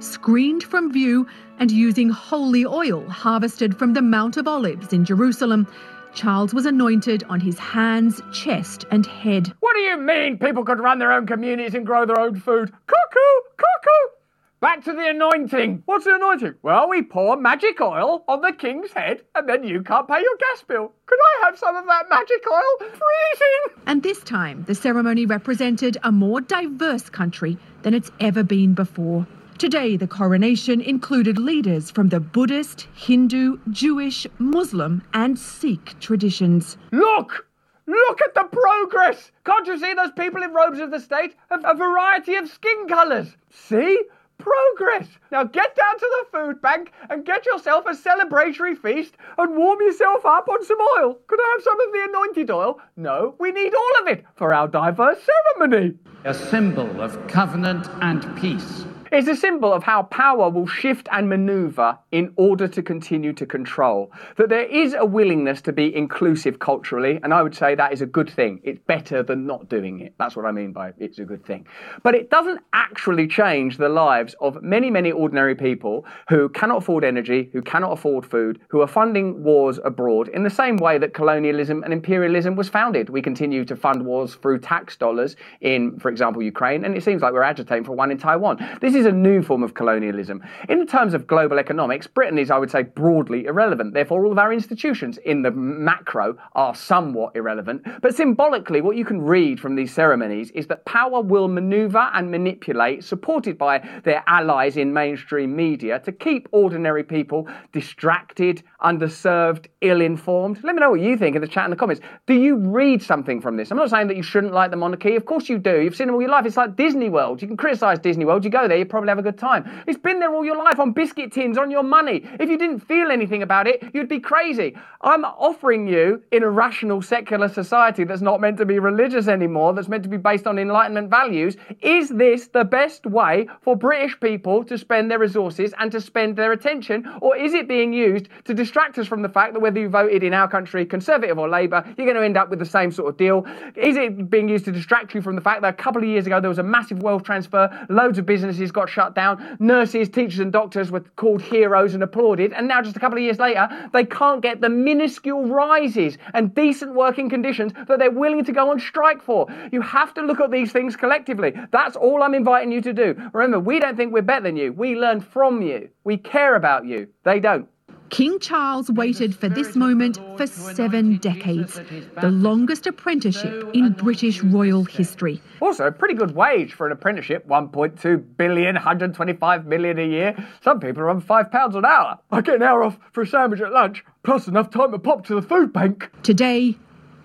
[0.00, 1.26] Screened from view
[1.58, 5.66] and using holy oil harvested from the Mount of Olives in Jerusalem,
[6.14, 9.52] Charles was anointed on his hands, chest, and head.
[9.60, 12.72] What do you mean people could run their own communities and grow their own food?
[12.86, 13.40] Cuckoo!
[13.56, 14.14] Cuckoo!
[14.60, 15.84] Back to the anointing.
[15.86, 16.54] What's the anointing?
[16.62, 20.36] Well, we pour magic oil on the king's head and then you can't pay your
[20.36, 20.92] gas bill.
[21.06, 22.78] Could I have some of that magic oil?
[22.80, 23.82] Freezing!
[23.86, 29.28] And this time, the ceremony represented a more diverse country than it's ever been before.
[29.58, 36.76] Today, the coronation included leaders from the Buddhist, Hindu, Jewish, Muslim, and Sikh traditions.
[36.92, 37.44] Look!
[37.88, 39.32] Look at the progress!
[39.44, 41.34] Can't you see those people in robes of the state?
[41.50, 43.34] A, a variety of skin colours.
[43.50, 44.00] See?
[44.38, 45.08] Progress!
[45.32, 49.80] Now get down to the food bank and get yourself a celebratory feast and warm
[49.80, 51.18] yourself up on some oil.
[51.26, 52.80] Could I have some of the anointed oil?
[52.96, 55.18] No, we need all of it for our diverse
[55.56, 55.94] ceremony.
[56.24, 58.84] A symbol of covenant and peace.
[59.10, 63.46] It's a symbol of how power will shift and maneuver in order to continue to
[63.46, 64.12] control.
[64.36, 68.02] That there is a willingness to be inclusive culturally, and I would say that is
[68.02, 68.60] a good thing.
[68.62, 70.14] It's better than not doing it.
[70.18, 71.66] That's what I mean by it's a good thing.
[72.02, 77.02] But it doesn't actually change the lives of many, many ordinary people who cannot afford
[77.02, 81.14] energy, who cannot afford food, who are funding wars abroad in the same way that
[81.14, 83.08] colonialism and imperialism was founded.
[83.08, 87.22] We continue to fund wars through tax dollars in, for example, Ukraine, and it seems
[87.22, 88.58] like we're agitating for one in Taiwan.
[88.80, 90.42] This is a new form of colonialism.
[90.68, 93.94] In terms of global economics, Britain is, I would say, broadly irrelevant.
[93.94, 97.86] Therefore, all of our institutions in the macro are somewhat irrelevant.
[98.00, 102.30] But symbolically, what you can read from these ceremonies is that power will maneuver and
[102.30, 110.00] manipulate, supported by their allies in mainstream media, to keep ordinary people distracted, underserved, ill
[110.00, 110.62] informed.
[110.62, 112.00] Let me know what you think in the chat in the comments.
[112.26, 113.70] Do you read something from this?
[113.70, 115.16] I'm not saying that you shouldn't like the monarchy.
[115.16, 115.80] Of course you do.
[115.80, 116.46] You've seen them all your life.
[116.46, 117.42] It's like Disney World.
[117.42, 118.44] You can criticise Disney World.
[118.44, 119.68] You go there, you probably have a good time.
[119.86, 122.22] It's been there all your life on biscuit tins, on your money.
[122.38, 124.76] If you didn't feel anything about it, you'd be crazy.
[125.00, 129.72] I'm offering you, in a rational secular society that's not meant to be religious anymore,
[129.72, 134.18] that's meant to be based on Enlightenment values, is this the best way for British
[134.20, 137.08] people to spend their resources and to spend their attention?
[137.20, 140.22] Or is it being used to distract us from the fact that whether you voted
[140.22, 143.08] in our country Conservative or Labour, you're going to end up with the same sort
[143.08, 143.46] of deal?
[143.74, 146.26] Is it being used to distract you from the fact that a couple of years
[146.26, 150.40] ago there was a massive wealth transfer, loads of businesses got shut down, nurses, teachers,
[150.40, 153.66] and doctors were called heroes and applauded, and now just a couple of years later,
[153.94, 158.70] they can't get the minuscule rises and decent working conditions that they're willing to go
[158.70, 159.46] on strike for?
[159.72, 161.54] You have to look at these things collectively.
[161.70, 163.16] That's all I'm inviting you to do.
[163.32, 164.74] Remember, we don't think we're better than you.
[164.74, 165.88] We learn from you.
[166.04, 167.08] We care about you.
[167.24, 167.66] They don't.
[168.10, 171.80] King Charles waited for this moment for seven decades,
[172.20, 175.40] the longest apprenticeship in British royal history.
[175.60, 180.48] Also, a pretty good wage for an apprenticeship 1.2 billion, 125 million a year.
[180.62, 182.18] Some people are on five pounds an hour.
[182.30, 185.26] I get an hour off for a sandwich at lunch, plus enough time to pop
[185.26, 186.10] to the food bank.
[186.22, 186.76] Today,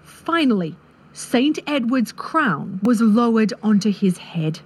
[0.01, 0.75] finally,
[1.13, 1.59] St.
[1.67, 4.59] Edward's crown was lowered onto his head.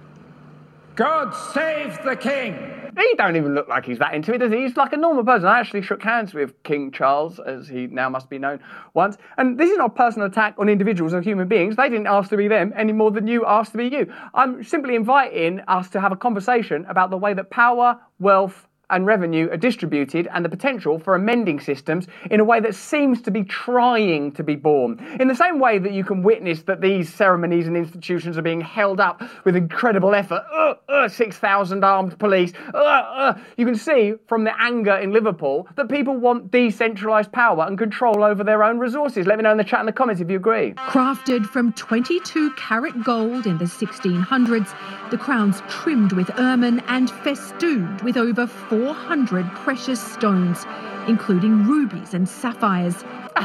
[0.94, 2.77] God save the king!
[2.98, 4.62] He don't even look like he's that into it, does he?
[4.62, 5.46] He's like a normal person.
[5.46, 8.60] I actually shook hands with King Charles, as he now must be known,
[8.92, 9.16] once.
[9.36, 11.76] And this is not a personal attack on individuals or human beings.
[11.76, 14.12] They didn't ask to be them any more than you asked to be you.
[14.34, 19.06] I'm simply inviting us to have a conversation about the way that power, wealth, and
[19.06, 23.30] revenue are distributed and the potential for amending systems in a way that seems to
[23.30, 24.98] be trying to be born.
[25.20, 28.60] In the same way that you can witness that these ceremonies and institutions are being
[28.60, 34.14] held up with incredible effort, uh, uh, 6,000 armed police, uh, uh, you can see
[34.26, 38.78] from the anger in Liverpool that people want decentralised power and control over their own
[38.78, 39.26] resources.
[39.26, 40.72] Let me know in the chat in the comments if you agree.
[40.74, 48.00] Crafted from 22 carat gold in the 1600s, the crown's trimmed with ermine and festooned
[48.02, 48.46] with over
[48.78, 50.64] 400 precious stones,
[51.08, 53.04] including rubies and sapphires.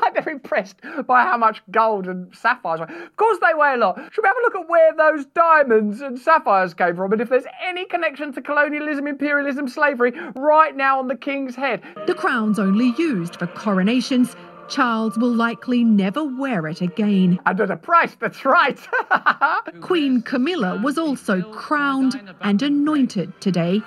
[0.00, 2.86] like they're impressed by how much gold and sapphires weigh.
[2.86, 3.96] Of course they weigh a lot.
[4.12, 7.28] Should we have a look at where those diamonds and sapphires came from and if
[7.28, 11.82] there's any connection to colonialism, imperialism, slavery right now on the king's head?
[12.06, 14.34] The crown's only used for coronations.
[14.68, 17.38] Charles will likely never wear it again.
[17.44, 18.78] And at a price, that's right.
[19.82, 23.82] Queen Camilla was also crowned and anointed today.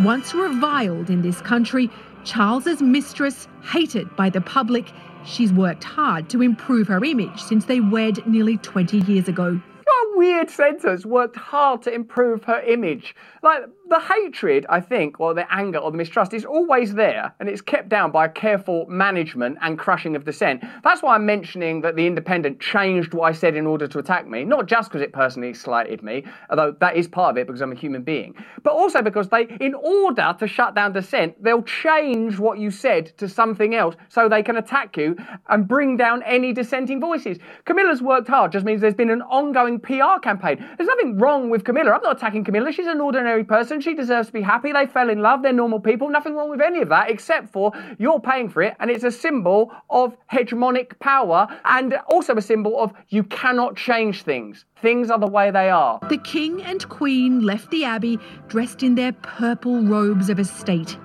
[0.00, 1.88] Once reviled in this country,
[2.24, 4.90] Charles's mistress, hated by the public,
[5.24, 9.60] she's worked hard to improve her image since they wed nearly 20 years ago.
[9.84, 11.06] What a weird sentence.
[11.06, 13.14] Worked hard to improve her image.
[13.44, 17.48] Like, the hatred, I think, or the anger or the mistrust is always there and
[17.48, 20.64] it's kept down by careful management and crushing of dissent.
[20.82, 24.26] That's why I'm mentioning that The Independent changed what I said in order to attack
[24.26, 27.60] me, not just because it personally slighted me, although that is part of it because
[27.60, 31.62] I'm a human being, but also because they, in order to shut down dissent, they'll
[31.62, 35.16] change what you said to something else so they can attack you
[35.50, 37.38] and bring down any dissenting voices.
[37.66, 40.56] Camilla's worked hard just means there's been an ongoing PR campaign.
[40.78, 41.92] There's nothing wrong with Camilla.
[41.92, 42.72] I'm not attacking Camilla.
[42.72, 43.44] She's an ordinary
[43.74, 43.92] person.
[43.92, 44.72] She deserves to be happy.
[44.72, 45.42] They fell in love.
[45.42, 46.08] They're normal people.
[46.08, 48.74] Nothing wrong with any of that, except for you're paying for it.
[48.80, 54.22] And it's a symbol of hegemonic power and also a symbol of you cannot change
[54.22, 54.64] things.
[54.80, 55.98] Things are the way they are.
[56.08, 58.18] The king and queen left the abbey
[58.48, 60.96] dressed in their purple robes of estate.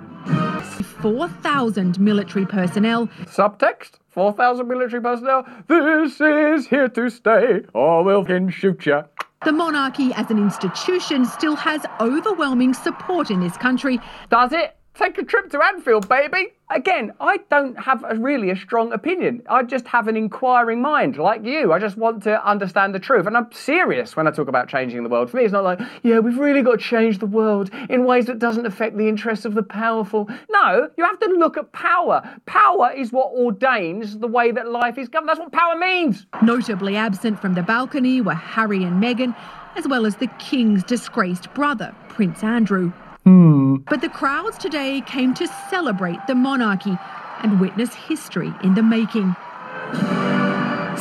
[1.02, 3.08] 4,000 military personnel.
[3.26, 5.46] Subtext 4,000 military personnel.
[5.68, 9.04] This is here to stay, or we'll can shoot ya.
[9.46, 13.98] The monarchy as an institution still has overwhelming support in this country.
[14.30, 14.79] Does it?
[15.00, 16.48] Take a trip to Anfield, baby.
[16.70, 19.42] Again, I don't have a, really a strong opinion.
[19.50, 21.72] I just have an inquiring mind, like you.
[21.72, 23.26] I just want to understand the truth.
[23.26, 25.32] And I'm serious when I talk about changing the world.
[25.32, 28.26] For me, it's not like, yeah, we've really got to change the world in ways
[28.26, 30.28] that doesn't affect the interests of the powerful.
[30.50, 32.22] No, you have to look at power.
[32.46, 35.30] Power is what ordains the way that life is governed.
[35.30, 36.26] That's what power means.
[36.42, 39.34] Notably absent from the balcony were Harry and Meghan,
[39.78, 42.92] as well as the King's disgraced brother, Prince Andrew.
[43.26, 43.78] Hmm.
[43.90, 46.98] But the crowds today came to celebrate the monarchy
[47.42, 49.36] and witness history in the making.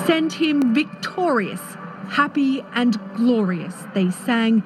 [0.07, 1.61] Send him victorious,
[2.09, 4.63] happy and glorious, they sang.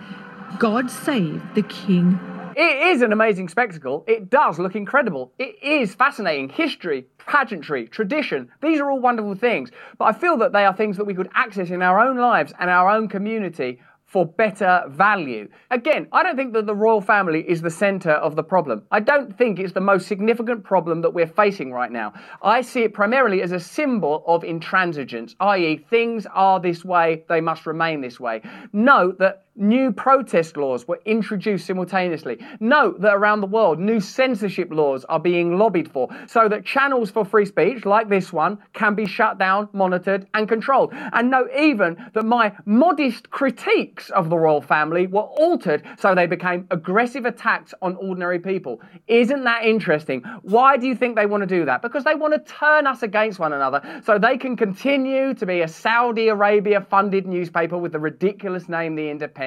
[0.58, 2.18] God save the King.
[2.54, 4.04] It is an amazing spectacle.
[4.06, 5.32] It does look incredible.
[5.38, 6.50] It is fascinating.
[6.50, 9.70] History, pageantry, tradition, these are all wonderful things.
[9.98, 12.52] But I feel that they are things that we could access in our own lives
[12.58, 13.80] and our own community
[14.12, 15.48] for better value.
[15.70, 18.82] Again, I don't think that the royal family is the center of the problem.
[18.90, 22.12] I don't think it's the most significant problem that we're facing right now.
[22.42, 27.40] I see it primarily as a symbol of intransigence, i.e., things are this way, they
[27.40, 28.42] must remain this way.
[28.74, 32.38] Note that new protest laws were introduced simultaneously.
[32.60, 37.10] Note that around the world, new censorship laws are being lobbied for so that channels
[37.10, 40.92] for free speech, like this one, can be shut down, monitored, and controlled.
[40.92, 46.26] And note even that my modest critiques of the royal family were altered so they
[46.26, 48.80] became aggressive attacks on ordinary people.
[49.06, 50.22] Isn't that interesting?
[50.42, 51.82] Why do you think they want to do that?
[51.82, 55.60] Because they want to turn us against one another so they can continue to be
[55.60, 59.41] a Saudi Arabia funded newspaper with the ridiculous name The Independent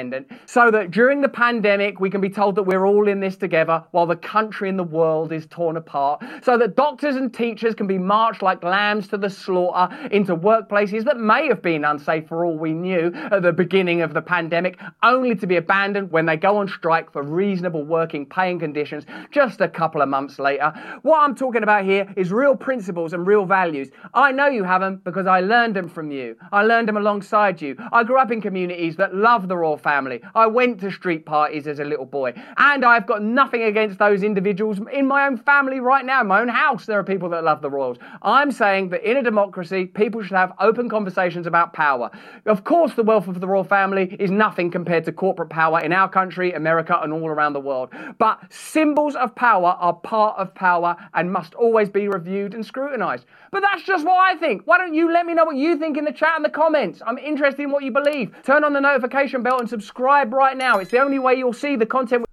[0.46, 3.84] so that during the pandemic we can be told that we're all in this together
[3.92, 7.88] while the country and the world is torn apart, so that doctors and teachers can
[7.88, 12.46] be marched like lambs to the slaughter into workplaces that may have been unsafe for
[12.46, 16.38] all we knew at the beginning of the pandemic, only to be abandoned when they
[16.38, 20.74] go on strike for reasonable working pay and conditions just a couple of months later.
[21.04, 23.90] What I'm talking about here is real principles and real values.
[24.14, 26.36] I know you have them because I learned them from you.
[26.52, 27.76] I learned them alongside you.
[27.92, 30.20] I grew up in communities that love the royal family.
[30.34, 32.34] I went to street parties as a little boy.
[32.58, 36.42] And I've got nothing against those individuals in my own family right now, in my
[36.42, 36.88] own house.
[36.88, 38.00] There are people that love the royals.
[38.24, 42.10] I'm saying that in a democracy, people should have open conversations about power.
[42.48, 45.94] Of course, the wealth of the royal family is nothing compared to corporate power in
[45.94, 47.90] our country, America, and all around the world.
[48.18, 53.26] But symbols of power are part of power and must always be reviewed and scrutinized.
[53.52, 54.64] But that's just what I think.
[54.66, 57.02] Why don't you let me know what you think in the chat and the comments?
[57.06, 58.36] I'm interested in what you believe.
[58.44, 60.80] Turn on the notification bell and subscribe right now.
[60.80, 62.26] It's the only way you'll see the content.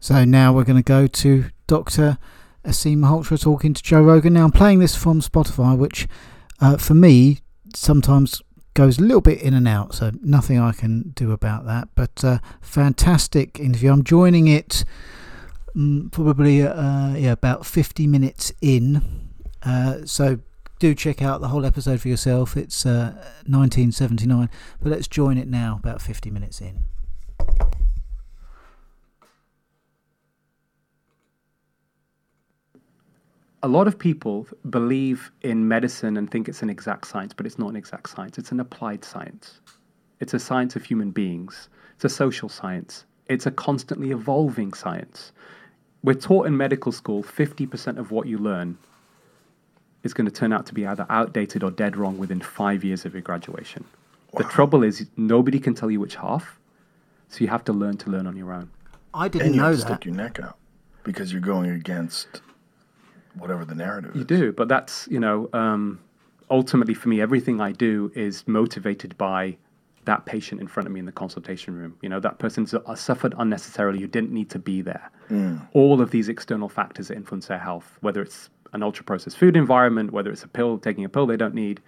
[0.00, 2.18] So now we're going to go to Dr.
[2.64, 4.32] Aseem Malhotra talking to Joe Rogan.
[4.32, 6.08] Now I'm playing this from Spotify, which
[6.60, 7.38] uh, for me
[7.76, 8.42] sometimes
[8.74, 11.88] goes a little bit in and out, so nothing I can do about that.
[11.94, 13.92] But uh, fantastic interview.
[13.92, 14.84] I'm joining it
[15.76, 19.30] um, probably uh, yeah about 50 minutes in.
[19.62, 20.40] Uh, so
[20.80, 22.56] do check out the whole episode for yourself.
[22.56, 24.46] It's 1979, uh,
[24.82, 26.86] but let's join it now about 50 minutes in.
[33.62, 37.58] a lot of people believe in medicine and think it's an exact science, but it's
[37.58, 38.38] not an exact science.
[38.38, 39.60] It's an applied science.
[40.18, 41.68] It's a science of human beings.
[41.94, 43.04] It's a social science.
[43.26, 45.32] It's a constantly evolving science.
[46.02, 48.78] We're taught in medical school 50% of what you learn
[50.02, 53.04] is going to turn out to be either outdated or dead wrong within five years
[53.04, 53.84] of your graduation.
[54.32, 54.42] Wow.
[54.42, 56.58] The trouble is, nobody can tell you which half,
[57.28, 58.70] so you have to learn to learn on your own.
[59.12, 59.94] I didn't and you know have to that.
[59.94, 60.56] stick your neck out
[61.02, 62.42] because you're going against
[63.34, 64.26] whatever the narrative you is.
[64.26, 66.00] do, but that's, you know, um,
[66.50, 69.56] ultimately for me, everything I do is motivated by
[70.06, 71.96] that patient in front of me in the consultation room.
[72.02, 75.10] You know, that person suffered unnecessarily who didn't need to be there.
[75.28, 75.68] Mm.
[75.72, 79.56] All of these external factors that influence their health, whether it's an ultra processed food
[79.56, 81.80] environment, whether it's a pill, taking a pill they don't need.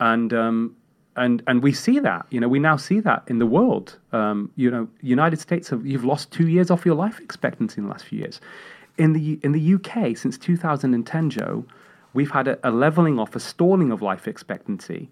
[0.00, 0.76] And, um,
[1.16, 3.98] and, and we see that, you know, we now see that in the world.
[4.12, 7.84] Um, you know, United States, have, you've lost two years off your life expectancy in
[7.84, 8.40] the last few years
[8.98, 11.64] in the in the UK since 2010, Joe,
[12.12, 15.10] we've had a, a leveling off, a stalling of life expectancy,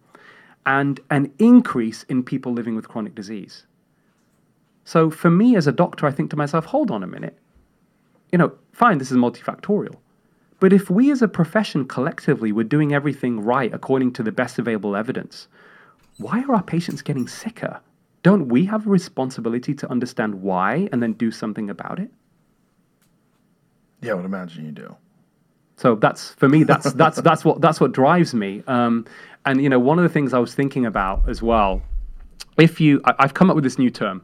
[0.66, 3.66] and an increase in people living with chronic disease.
[4.84, 7.38] So for me as a doctor, I think to myself, hold on a minute.
[8.30, 9.96] You know, fine, this is multifactorial.
[10.62, 14.60] But if we as a profession collectively were doing everything right according to the best
[14.60, 15.48] available evidence,
[16.18, 17.80] why are our patients getting sicker?
[18.22, 22.12] Don't we have a responsibility to understand why and then do something about it?
[24.02, 24.94] Yeah, I would imagine you do.
[25.78, 26.62] So that's for me.
[26.62, 28.62] That's that's that's what that's what drives me.
[28.68, 29.04] Um,
[29.44, 31.82] and you know, one of the things I was thinking about as well,
[32.56, 34.22] if you, I, I've come up with this new term,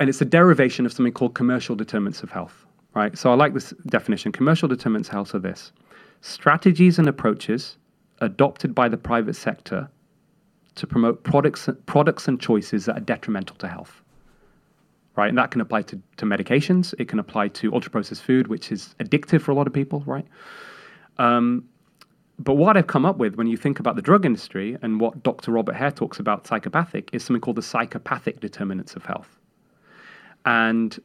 [0.00, 2.66] and it's a derivation of something called commercial determinants of health.
[2.94, 3.16] Right.
[3.18, 4.30] So I like this definition.
[4.30, 5.72] Commercial determinants of health are this:
[6.20, 7.76] strategies and approaches
[8.20, 9.88] adopted by the private sector
[10.76, 14.02] to promote products products and choices that are detrimental to health
[15.16, 15.28] right?
[15.28, 16.94] And that can apply to, to medications.
[16.98, 20.02] It can apply to ultra processed food, which is addictive for a lot of people,
[20.06, 20.26] right?
[21.18, 21.68] Um,
[22.38, 25.22] but what I've come up with when you think about the drug industry and what
[25.22, 25.52] Dr.
[25.52, 29.38] Robert Hare talks about psychopathic is something called the psychopathic determinants of health.
[30.44, 30.98] And,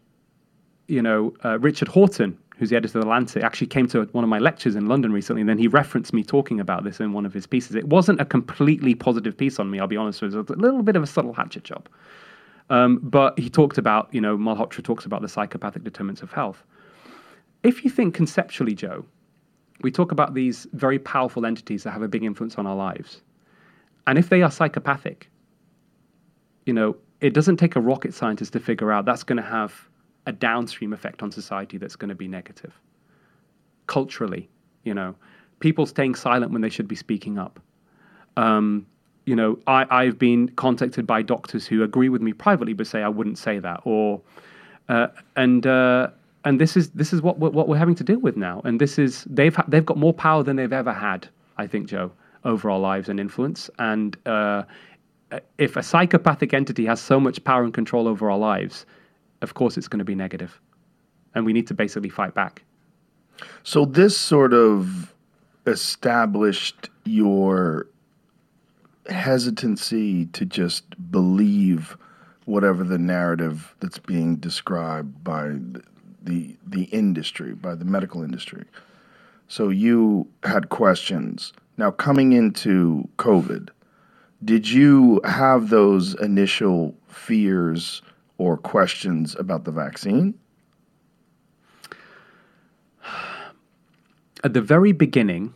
[0.89, 4.23] you know, uh, Richard Horton, who's the editor of The Lancet, actually came to one
[4.23, 7.13] of my lectures in London recently, and then he referenced me talking about this in
[7.13, 7.75] one of his pieces.
[7.75, 10.39] It wasn't a completely positive piece on me, I'll be honest, with you.
[10.39, 11.87] it was a little bit of a subtle hatchet job.
[12.71, 16.63] Um, but he talked about, you know, Malhotra talks about the psychopathic determinants of health.
[17.63, 19.05] If you think conceptually, Joe,
[19.81, 23.21] we talk about these very powerful entities that have a big influence on our lives.
[24.07, 25.29] And if they are psychopathic,
[26.65, 29.88] you know, it doesn't take a rocket scientist to figure out that's going to have
[30.29, 32.79] a downstream effect on society that's going to be negative.
[33.87, 34.47] Culturally,
[34.83, 35.15] you know,
[35.59, 37.59] people staying silent when they should be speaking up.
[38.37, 38.85] Um,
[39.25, 43.01] you know, I, I've been contacted by doctors who agree with me privately, but say
[43.01, 44.21] I wouldn't say that, or
[44.87, 46.09] uh, and uh,
[46.45, 48.79] and this is this is what we're, what we're having to deal with now, and
[48.79, 51.27] this is they've ha- they've got more power than they've ever had,
[51.57, 52.11] I think, Joe,
[52.45, 54.63] over our lives and influence, and uh,
[55.57, 58.85] if a psychopathic entity has so much power and control over our lives,
[59.41, 60.59] of course it's going to be negative,
[61.35, 62.63] and we need to basically fight back.
[63.63, 65.13] So this sort of
[65.65, 67.87] established your
[69.07, 71.97] hesitancy to just believe
[72.45, 75.55] whatever the narrative that's being described by
[76.21, 78.65] the the industry, by the medical industry.
[79.47, 81.53] So you had questions.
[81.77, 83.69] Now coming into COVID,
[84.43, 88.01] did you have those initial fears
[88.39, 90.33] or questions about the vaccine?
[94.43, 95.53] At the very beginning,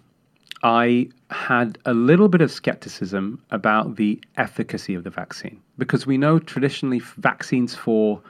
[0.62, 6.18] I had a little bit of skepticism about the efficacy of the vaccine because we
[6.18, 8.22] know traditionally vaccines for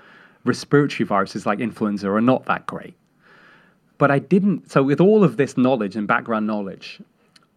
[0.46, 2.94] respiratory viruses like influenza are not that great.
[3.98, 7.00] But I didn't, so with all of this knowledge and background knowledge,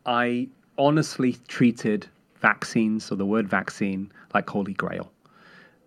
[0.07, 2.07] I honestly treated
[2.41, 5.11] vaccines or the word vaccine like holy grail.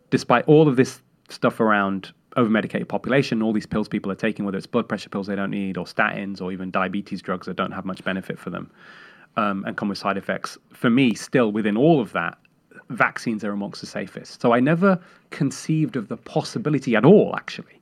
[0.10, 4.58] Despite all of this stuff around over-medicated population, all these pills people are taking, whether
[4.58, 7.72] it's blood pressure pills they don't need, or statins, or even diabetes drugs that don't
[7.72, 8.70] have much benefit for them
[9.38, 10.58] um, and come with side effects.
[10.72, 12.38] For me, still within all of that,
[12.90, 14.42] vaccines are amongst the safest.
[14.42, 15.00] So I never
[15.32, 17.80] conceived of the possibility at all, actually,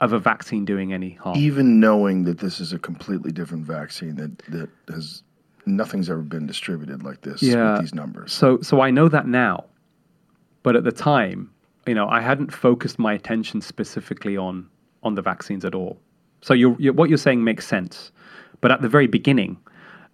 [0.00, 1.36] of a vaccine doing any harm.
[1.36, 5.22] Even knowing that this is a completely different vaccine that that has
[5.64, 7.72] nothing's ever been distributed like this Yeah.
[7.72, 8.32] with these numbers.
[8.32, 9.64] So so I know that now,
[10.62, 11.50] but at the time,
[11.86, 14.68] you know, I hadn't focused my attention specifically on
[15.02, 15.98] on the vaccines at all.
[16.42, 18.12] So you're, you're, what you're saying makes sense,
[18.60, 19.58] but at the very beginning,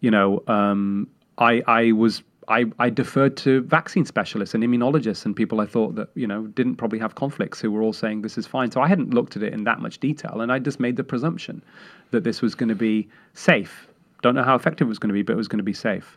[0.01, 2.23] you know, um, I I was.
[2.51, 6.47] I, I deferred to vaccine specialists and immunologists and people I thought that you know
[6.47, 8.71] didn't probably have conflicts who were all saying this is fine.
[8.71, 11.05] So I hadn't looked at it in that much detail, and I just made the
[11.05, 11.63] presumption
[12.11, 13.87] that this was going to be safe.
[14.23, 15.75] Don't know how effective it was going to be, but it was going to be
[15.75, 16.17] safe.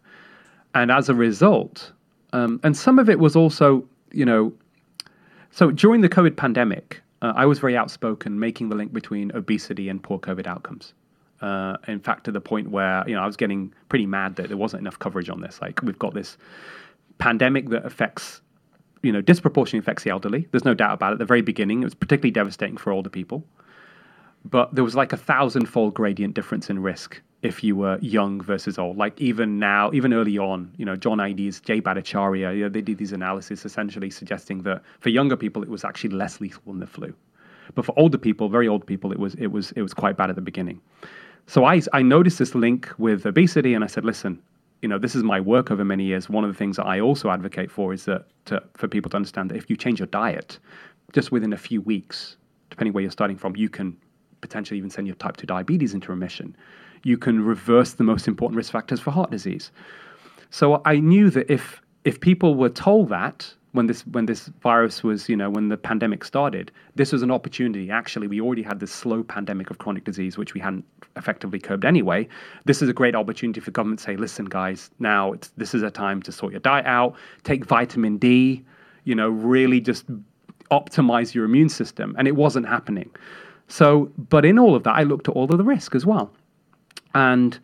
[0.73, 1.91] And as a result,
[2.31, 4.53] um, and some of it was also, you know,
[5.51, 9.89] so during the COVID pandemic, uh, I was very outspoken, making the link between obesity
[9.89, 10.93] and poor COVID outcomes.
[11.41, 14.47] Uh, in fact, to the point where you know I was getting pretty mad that
[14.47, 15.61] there wasn't enough coverage on this.
[15.61, 16.37] Like we've got this
[17.17, 18.41] pandemic that affects,
[19.01, 20.47] you know, disproportionately affects the elderly.
[20.51, 21.13] There's no doubt about it.
[21.13, 23.43] At the very beginning, it was particularly devastating for older people.
[24.45, 28.77] But there was like a thousand-fold gradient difference in risk if you were young versus
[28.77, 28.97] old.
[28.97, 32.81] Like even now, even early on, you know, John Ioannidis, Jay Bhattacharya, you know, they
[32.81, 36.79] did these analyses essentially suggesting that for younger people it was actually less lethal than
[36.79, 37.13] the flu,
[37.73, 40.29] but for older people, very old people, it was it was it was quite bad
[40.29, 40.79] at the beginning.
[41.47, 44.41] So I I noticed this link with obesity, and I said, listen,
[44.81, 46.29] you know, this is my work over many years.
[46.29, 49.17] One of the things that I also advocate for is that to, for people to
[49.17, 50.59] understand that if you change your diet,
[51.13, 52.37] just within a few weeks,
[52.69, 53.95] depending where you're starting from, you can
[54.41, 56.55] potentially even send your type 2 diabetes into remission.
[57.03, 59.71] You can reverse the most important risk factors for heart disease.
[60.49, 65.03] So I knew that if if people were told that when this when this virus
[65.03, 67.89] was, you know, when the pandemic started, this was an opportunity.
[67.89, 70.85] Actually, we already had this slow pandemic of chronic disease, which we hadn't
[71.15, 72.27] effectively curbed anyway.
[72.65, 75.91] This is a great opportunity for government to say, listen, guys, now this is a
[75.91, 78.63] time to sort your diet out, take vitamin D,
[79.05, 80.05] you know, really just
[80.69, 82.15] optimize your immune system.
[82.17, 83.09] And it wasn't happening.
[83.67, 86.31] So, but in all of that, I looked at all of the risk as well.
[87.13, 87.59] And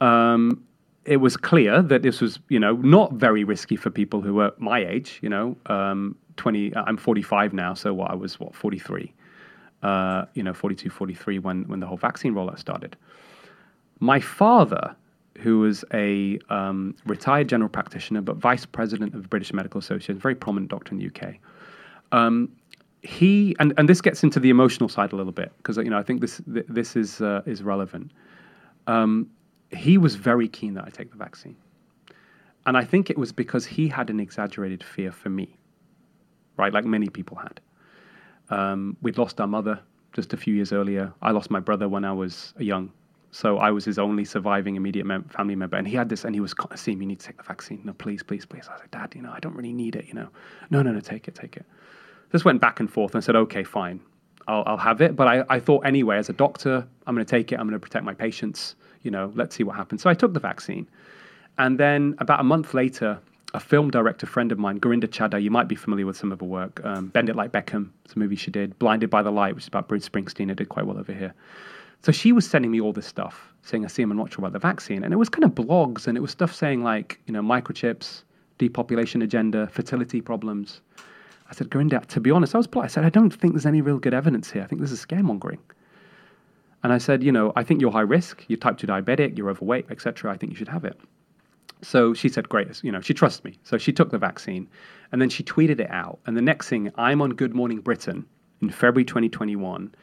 [0.00, 0.62] um,
[1.04, 4.52] it was clear that this was, you know, not very risky for people who were
[4.58, 9.12] my age, you know, um, 20, I'm 45 now, so what, I was, what, 43,
[9.82, 12.96] uh, you know, 42, 43 when, when the whole vaccine rollout started.
[14.00, 14.96] My father,
[15.38, 20.18] who was a um, retired general practitioner, but vice president of the British Medical Association,
[20.18, 21.36] very prominent doctor in the UK,
[22.12, 22.50] um,
[23.02, 25.98] he and, and this gets into the emotional side a little bit because you know
[25.98, 28.12] I think this this is uh, is relevant.
[28.86, 29.30] Um,
[29.70, 31.56] he was very keen that I take the vaccine,
[32.66, 35.56] and I think it was because he had an exaggerated fear for me,
[36.56, 36.72] right?
[36.72, 37.60] Like many people had.
[38.50, 39.80] Um, we'd lost our mother
[40.12, 41.12] just a few years earlier.
[41.22, 42.92] I lost my brother when I was young,
[43.30, 45.76] so I was his only surviving immediate mem- family member.
[45.76, 47.80] And he had this, and he was seeing me need to take the vaccine.
[47.84, 48.66] No, please, please, please.
[48.68, 50.06] I was like, Dad, you know, I don't really need it.
[50.06, 50.28] You know,
[50.70, 51.66] no, no, no, take it, take it
[52.34, 54.00] just went back and forth and I said, okay, fine,
[54.48, 55.16] I'll, I'll have it.
[55.16, 57.58] But I, I thought anyway, as a doctor, I'm going to take it.
[57.58, 58.74] I'm going to protect my patients.
[59.02, 60.02] You know, let's see what happens.
[60.02, 60.88] So I took the vaccine.
[61.58, 63.18] And then about a month later,
[63.52, 66.40] a film director friend of mine, Gurinder Chadha, you might be familiar with some of
[66.40, 66.80] her work.
[66.84, 68.76] Um, Bend It Like Beckham, it's a movie she did.
[68.78, 70.50] Blinded by the Light, which is about Bruce Springsteen.
[70.50, 71.32] It did quite well over here.
[72.02, 74.52] So she was sending me all this stuff, saying, I see I'm not sure about
[74.52, 75.04] the vaccine.
[75.04, 78.24] And it was kind of blogs, and it was stuff saying like, you know, microchips,
[78.58, 80.80] depopulation agenda, fertility problems.
[81.50, 82.86] I said, Gurinder, to be honest, I was polite.
[82.86, 84.62] I said, I don't think there's any real good evidence here.
[84.62, 85.58] I think this is scaremongering.
[86.82, 88.44] And I said, you know, I think you're high risk.
[88.48, 90.32] You're type 2 diabetic, you're overweight, etc.
[90.32, 90.98] I think you should have it.
[91.82, 92.82] So she said, great.
[92.82, 93.58] You know, she trusts me.
[93.62, 94.68] So she took the vaccine
[95.12, 96.18] and then she tweeted it out.
[96.26, 98.26] And the next thing, I'm on Good Morning Britain
[98.62, 99.94] in February 2021,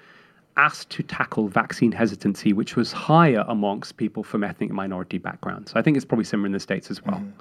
[0.57, 5.71] asked to tackle vaccine hesitancy, which was higher amongst people from ethnic minority backgrounds.
[5.71, 7.17] So I think it's probably similar in the States as well.
[7.17, 7.39] Mm-hmm.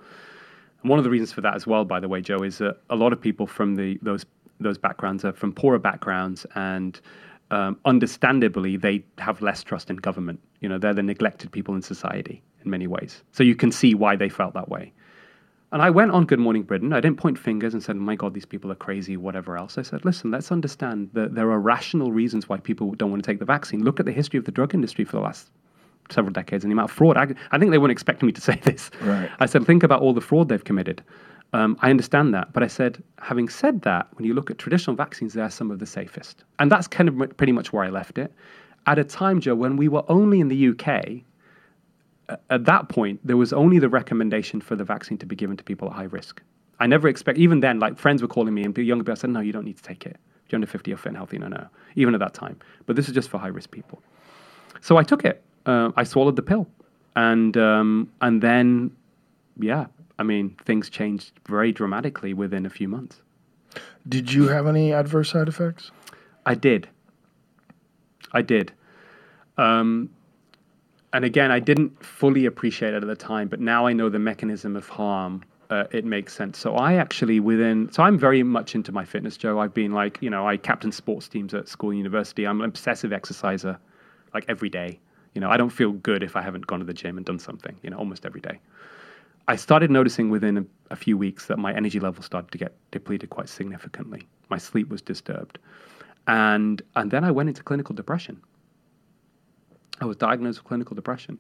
[0.82, 2.78] And one of the reasons for that as well, by the way, Joe, is that
[2.88, 4.24] a lot of people from the those
[4.60, 7.00] those backgrounds are from poorer backgrounds, and
[7.50, 10.40] um, understandably, they have less trust in government.
[10.60, 13.22] You know, they're the neglected people in society in many ways.
[13.32, 14.92] So you can see why they felt that way.
[15.72, 16.92] And I went on Good Morning Britain.
[16.92, 19.78] I didn't point fingers and said, "Oh my God, these people are crazy," whatever else.
[19.78, 23.30] I said, "Listen, let's understand that there are rational reasons why people don't want to
[23.30, 23.84] take the vaccine.
[23.84, 25.50] Look at the history of the drug industry for the last
[26.12, 27.16] several decades and the amount of fraud.
[27.16, 28.90] I, I think they weren't expecting me to say this.
[29.00, 29.30] Right.
[29.38, 31.02] I said, think about all the fraud they've committed.
[31.52, 32.52] Um, I understand that.
[32.52, 35.78] But I said, having said that, when you look at traditional vaccines, they're some of
[35.78, 36.44] the safest.
[36.58, 38.32] And that's kind of m- pretty much where I left it.
[38.86, 41.22] At a time, Joe, when we were only in the UK,
[42.48, 45.64] at that point, there was only the recommendation for the vaccine to be given to
[45.64, 46.40] people at high risk.
[46.78, 49.40] I never expect, even then, like friends were calling me and younger people said, no,
[49.40, 50.16] you don't need to take it.
[50.46, 51.66] If you're under 50 or fit and healthy, no, no.
[51.94, 52.58] Even at that time.
[52.86, 54.02] But this is just for high risk people.
[54.80, 55.42] So I took it.
[55.66, 56.66] Uh, I swallowed the pill,
[57.16, 58.90] and um, and then,
[59.58, 59.86] yeah,
[60.18, 63.22] I mean, things changed very dramatically within a few months.
[64.08, 65.90] Did you have any adverse side effects?
[66.46, 66.88] I did.
[68.32, 68.72] I did.
[69.58, 70.10] Um,
[71.12, 74.18] and again, I didn't fully appreciate it at the time, but now I know the
[74.18, 75.44] mechanism of harm.
[75.68, 76.58] Uh, it makes sense.
[76.58, 79.60] So I actually within, so I'm very much into my fitness, Joe.
[79.60, 82.44] I've been like, you know, I captain sports teams at school and university.
[82.46, 83.78] I'm an obsessive exerciser,
[84.34, 84.98] like every day.
[85.34, 87.38] You know, I don't feel good if I haven't gone to the gym and done
[87.38, 87.76] something.
[87.82, 88.58] You know, almost every day.
[89.48, 92.72] I started noticing within a, a few weeks that my energy level started to get
[92.90, 94.28] depleted quite significantly.
[94.48, 95.58] My sleep was disturbed,
[96.26, 98.40] and and then I went into clinical depression.
[100.00, 101.38] I was diagnosed with clinical depression.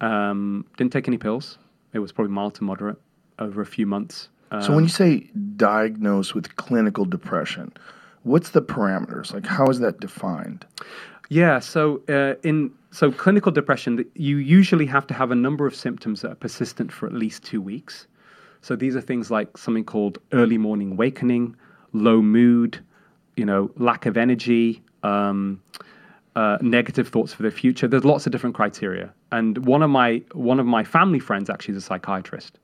[0.00, 1.58] Um, didn't take any pills.
[1.92, 2.98] It was probably mild to moderate
[3.38, 4.28] over a few months.
[4.60, 7.72] so when you say diagnosed with clinical depression,
[8.22, 9.32] what's the parameters?
[9.32, 10.66] Like, how is that defined?
[11.28, 15.74] Yeah, so uh, in so clinical depression, you usually have to have a number of
[15.74, 18.06] symptoms that are persistent for at least two weeks.
[18.60, 21.56] So these are things like something called early morning awakening,
[21.92, 22.78] low mood,
[23.36, 25.60] you know, lack of energy, um,
[26.36, 27.88] uh, negative thoughts for the future.
[27.88, 31.76] There's lots of different criteria, and one of my one of my family friends actually
[31.76, 32.58] is a psychiatrist,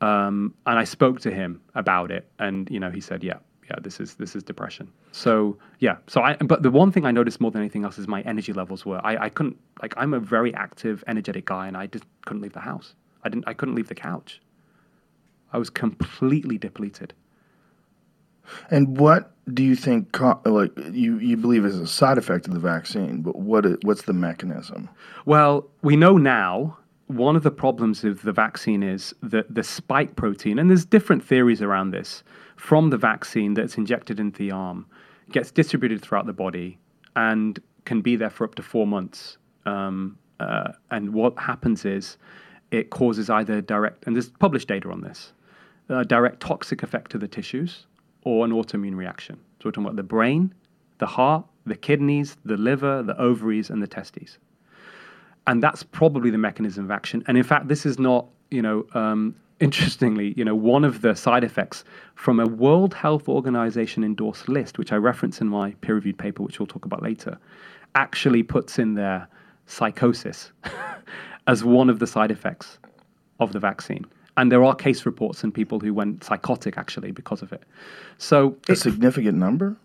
[0.00, 3.38] um, and I spoke to him about it, and you know, he said, yeah,
[3.68, 4.90] yeah, this is this is depression.
[5.12, 8.06] So yeah, so I but the one thing I noticed more than anything else is
[8.06, 11.76] my energy levels were I, I couldn't like I'm a very active, energetic guy, and
[11.76, 12.94] I just couldn't leave the house.
[13.24, 14.40] I didn't I couldn't leave the couch.
[15.52, 17.14] I was completely depleted.
[18.70, 20.18] And what do you think?
[20.44, 24.02] Like you, you believe is a side effect of the vaccine, but what i- what's
[24.02, 24.88] the mechanism?
[25.24, 30.16] Well, we know now one of the problems of the vaccine is that the spike
[30.16, 32.22] protein, and there's different theories around this,
[32.66, 34.84] from the vaccine that's injected into the arm
[35.30, 36.76] gets distributed throughout the body
[37.14, 39.38] and can be there for up to four months.
[39.66, 42.16] Um, uh, and what happens is
[42.72, 45.32] it causes either direct, and there's published data on this,
[45.90, 47.86] a direct toxic effect to the tissues
[48.22, 49.36] or an autoimmune reaction.
[49.60, 50.52] So we're talking about the brain,
[50.98, 54.38] the heart, the kidneys, the liver, the ovaries, and the testes.
[55.46, 57.22] And that's probably the mechanism of action.
[57.28, 61.14] And in fact, this is not, you know, um, interestingly, you know, one of the
[61.14, 61.84] side effects
[62.14, 66.42] from a World Health Organization endorsed list, which I reference in my peer reviewed paper,
[66.42, 67.38] which we'll talk about later,
[67.94, 69.26] actually puts in there
[69.66, 70.52] psychosis
[71.46, 72.78] as one of the side effects
[73.40, 74.04] of the vaccine.
[74.36, 77.62] And there are case reports in people who went psychotic actually because of it.
[78.18, 79.76] So A significant number?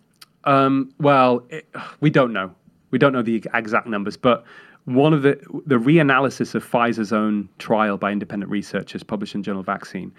[0.44, 1.66] um, well, it,
[2.00, 2.54] we don't know.
[2.90, 4.44] We don't know the exact numbers, but
[4.84, 5.34] one of the
[5.66, 10.12] the reanalysis of Pfizer's own trial by independent researchers published in Journal Vaccine,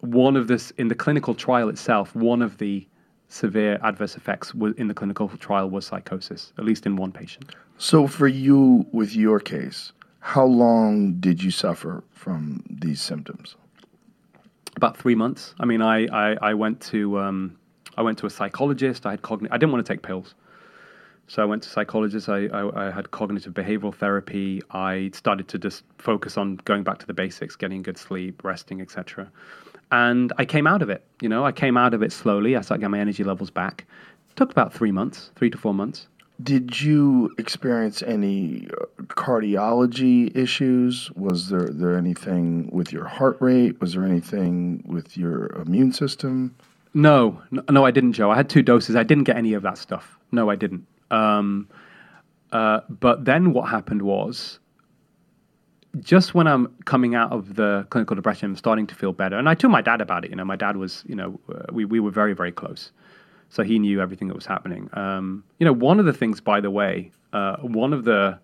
[0.00, 2.86] one of this in the clinical trial itself, one of the
[3.28, 7.54] severe adverse effects in the clinical trial was psychosis, at least in one patient.
[7.78, 13.56] So for you, with your case, how long did you suffer from these symptoms?
[14.76, 15.54] About three months.
[15.60, 17.56] I mean, I I, I went to um,
[17.96, 19.06] I went to a psychologist.
[19.06, 20.34] I had cogni- I didn't want to take pills.
[21.32, 22.28] So I went to psychologist.
[22.28, 24.60] I, I, I had cognitive behavioral therapy.
[24.70, 28.82] I started to just focus on going back to the basics, getting good sleep, resting,
[28.82, 29.32] etc.
[29.90, 31.06] And I came out of it.
[31.22, 32.54] You know, I came out of it slowly.
[32.54, 33.86] I started getting my energy levels back.
[34.36, 36.06] took about three months, three to four months.
[36.42, 41.10] Did you experience any uh, cardiology issues?
[41.12, 43.80] Was there there anything with your heart rate?
[43.80, 46.54] Was there anything with your immune system?
[46.92, 48.30] No, no, I didn't, Joe.
[48.30, 48.96] I had two doses.
[48.96, 50.18] I didn't get any of that stuff.
[50.30, 50.86] No, I didn't.
[51.12, 51.68] Um,
[52.50, 54.58] uh, but then what happened was,
[56.00, 59.36] just when I'm coming out of the clinical depression, I'm starting to feel better.
[59.36, 60.30] And I told my dad about it.
[60.30, 62.92] You know, my dad was, you know, uh, we, we were very, very close.
[63.50, 64.88] So he knew everything that was happening.
[64.94, 68.38] Um, you know, one of the things, by the way, uh, one of the,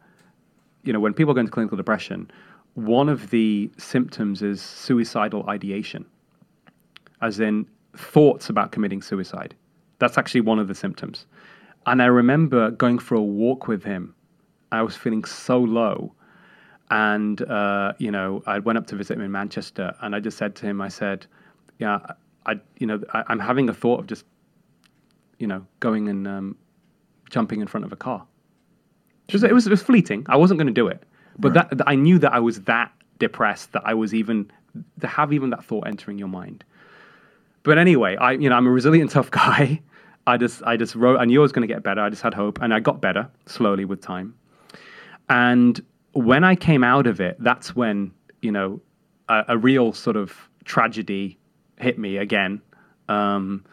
[0.82, 2.30] you know, when people go into clinical depression,
[2.74, 6.04] one of the symptoms is suicidal ideation,
[7.22, 7.66] as in
[7.96, 9.54] thoughts about committing suicide.
[9.98, 11.26] That's actually one of the symptoms.
[11.88, 14.14] And I remember going for a walk with him.
[14.70, 16.12] I was feeling so low.
[16.90, 20.38] And, uh, you know, I went up to visit him in Manchester and I just
[20.38, 21.26] said to him, I said,
[21.78, 21.98] yeah,
[22.46, 24.24] I, you know, I, I'm having a thought of just,
[25.38, 26.56] you know, going and um,
[27.30, 28.26] jumping in front of a car.
[29.28, 30.24] It was, it was, it was fleeting.
[30.28, 31.02] I wasn't going to do it.
[31.38, 34.50] But that, that I knew that I was that depressed that I was even,
[35.00, 36.64] to have even that thought entering your mind.
[37.62, 39.82] But anyway, I you know I'm a resilient, tough guy.
[40.28, 41.18] I just I just wrote.
[41.18, 42.02] I knew I was going to get better.
[42.02, 44.34] I just had hope, and I got better slowly with time.
[45.30, 45.80] And
[46.12, 48.12] when I came out of it, that's when
[48.42, 48.80] you know
[49.30, 51.38] a, a real sort of tragedy
[51.78, 52.60] hit me again.
[53.08, 53.64] Um,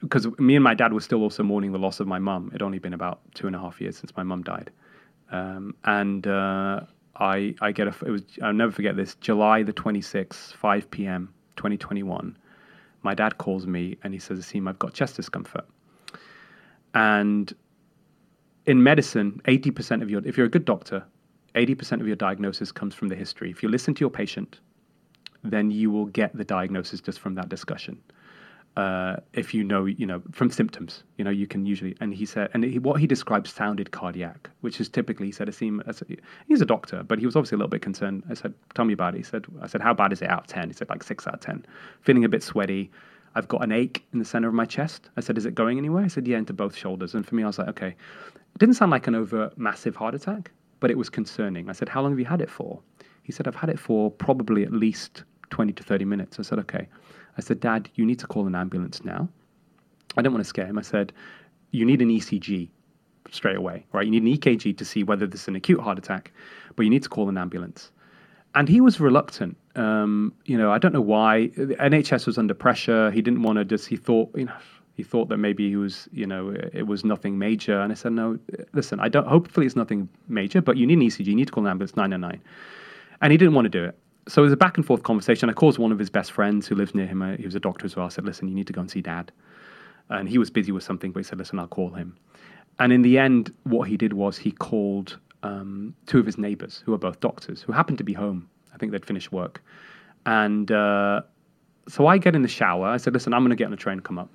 [0.00, 2.48] because me and my dad were still also mourning the loss of my mum.
[2.48, 4.70] It'd only been about two and a half years since my mum died,
[5.30, 6.80] um, and uh,
[7.16, 10.90] I I get a it was I'll never forget this July the twenty sixth, five
[10.90, 11.32] p.m.
[11.56, 12.36] twenty twenty one.
[13.02, 15.66] My dad calls me and he says, "Aseem, I've got chest discomfort,"
[16.94, 17.52] and
[18.66, 21.04] in medicine, 80% of your, if you're a good doctor,
[21.54, 23.50] 80% of your diagnosis comes from the history.
[23.50, 24.60] If you listen to your patient,
[25.42, 28.00] then you will get the diagnosis just from that discussion.
[28.74, 31.94] Uh, if you know, you know, from symptoms, you know, you can usually.
[32.00, 35.48] And he said, and he, what he described sounded cardiac, which is typically he said
[35.48, 35.86] Aseem.
[35.86, 36.06] As a,
[36.48, 38.22] he's a doctor, but he was obviously a little bit concerned.
[38.30, 40.40] I said, "Tell me about it." He said, "I said, how bad is it out
[40.42, 40.68] of 10?
[40.68, 41.66] He said, like six out of ten.
[42.00, 42.90] Feeling a bit sweaty.
[43.34, 45.10] I've got an ache in the center of my chest.
[45.16, 47.42] I said, "Is it going anywhere?" I said, "Yeah, into both shoulders." And for me,
[47.42, 50.50] I was like, "Okay." It didn't sound like an overt massive heart attack,
[50.80, 51.70] but it was concerning.
[51.70, 52.80] I said, "How long have you had it for?"
[53.22, 56.58] He said, "I've had it for probably at least 20 to 30 minutes." I said,
[56.60, 56.88] "Okay."
[57.36, 59.28] I said, "Dad, you need to call an ambulance now."
[60.16, 60.78] I didn't want to scare him.
[60.78, 61.12] I said,
[61.70, 62.70] "You need an ECG
[63.30, 64.04] straight away, right?
[64.04, 66.32] You need an EKG to see whether this is an acute heart attack,
[66.76, 67.90] but you need to call an ambulance."
[68.54, 69.56] And he was reluctant.
[69.76, 71.46] Um, you know, I don't know why.
[71.56, 73.10] The NHS was under pressure.
[73.10, 73.86] He didn't want to just.
[73.88, 74.52] He thought, you know,
[74.94, 77.80] he thought that maybe he was, you know, it was nothing major.
[77.80, 78.38] And I said, no,
[78.74, 79.26] listen, I don't.
[79.26, 81.26] Hopefully, it's nothing major, but you need an ECG.
[81.26, 82.42] You need to call an ambulance 999.
[83.22, 83.98] And he didn't want to do it.
[84.28, 85.50] So it was a back and forth conversation.
[85.50, 87.36] I called one of his best friends who lives near him.
[87.38, 88.06] He was a doctor as well.
[88.06, 89.32] I said, listen, you need to go and see dad.
[90.10, 92.16] And he was busy with something, but he said, listen, I'll call him.
[92.78, 96.82] And in the end, what he did was he called um, two of his neighbors,
[96.84, 98.48] who are both doctors, who happened to be home.
[98.72, 99.62] I think they'd finished work.
[100.24, 101.22] And uh,
[101.88, 102.86] so I get in the shower.
[102.86, 104.28] I said, listen, I'm going to get on the train and come up.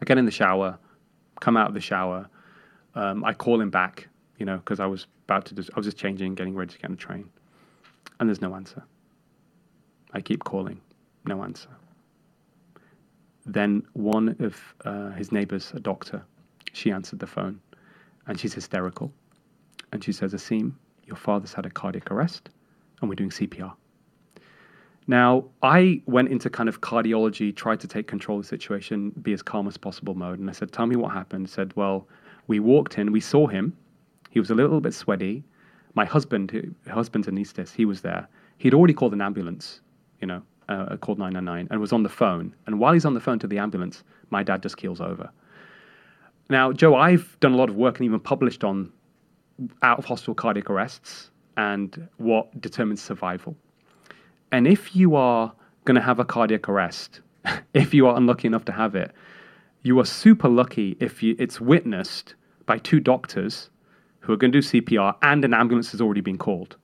[0.00, 0.78] I get in the shower,
[1.40, 2.28] come out of the shower.
[2.94, 4.08] Um, I call him back,
[4.38, 6.78] you know, because I was about to just, I was just changing, getting ready to
[6.78, 7.28] get on the train.
[8.22, 8.84] And there's no answer.
[10.12, 10.80] I keep calling,
[11.26, 11.70] no answer.
[13.44, 16.22] Then one of uh, his neighbors, a doctor,
[16.72, 17.60] she answered the phone
[18.28, 19.12] and she's hysterical.
[19.90, 22.50] And she says, Aseem, your father's had a cardiac arrest
[23.00, 23.72] and we're doing CPR.
[25.08, 29.32] Now, I went into kind of cardiology, tried to take control of the situation, be
[29.32, 30.38] as calm as possible mode.
[30.38, 31.48] And I said, Tell me what happened.
[31.48, 32.06] He said, Well,
[32.46, 33.76] we walked in, we saw him.
[34.30, 35.42] He was a little bit sweaty.
[35.94, 38.28] My husband, who, husband's anesthetist, he was there.
[38.58, 39.80] He'd already called an ambulance,
[40.20, 42.54] you know, uh, called 999 and was on the phone.
[42.66, 45.30] And while he's on the phone to the ambulance, my dad just keels over.
[46.48, 48.92] Now, Joe, I've done a lot of work and even published on
[49.82, 53.56] out of hospital cardiac arrests and what determines survival.
[54.50, 55.52] And if you are
[55.84, 57.20] going to have a cardiac arrest,
[57.74, 59.12] if you are unlucky enough to have it,
[59.82, 62.34] you are super lucky if you, it's witnessed
[62.66, 63.70] by two doctors
[64.22, 66.76] who are going to do CPR and an ambulance has already been called.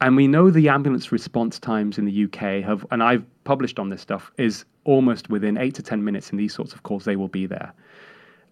[0.00, 3.88] And we know the ambulance response times in the UK have, and I've published on
[3.88, 7.14] this stuff, is almost within eight to 10 minutes in these sorts of calls, they
[7.14, 7.72] will be there.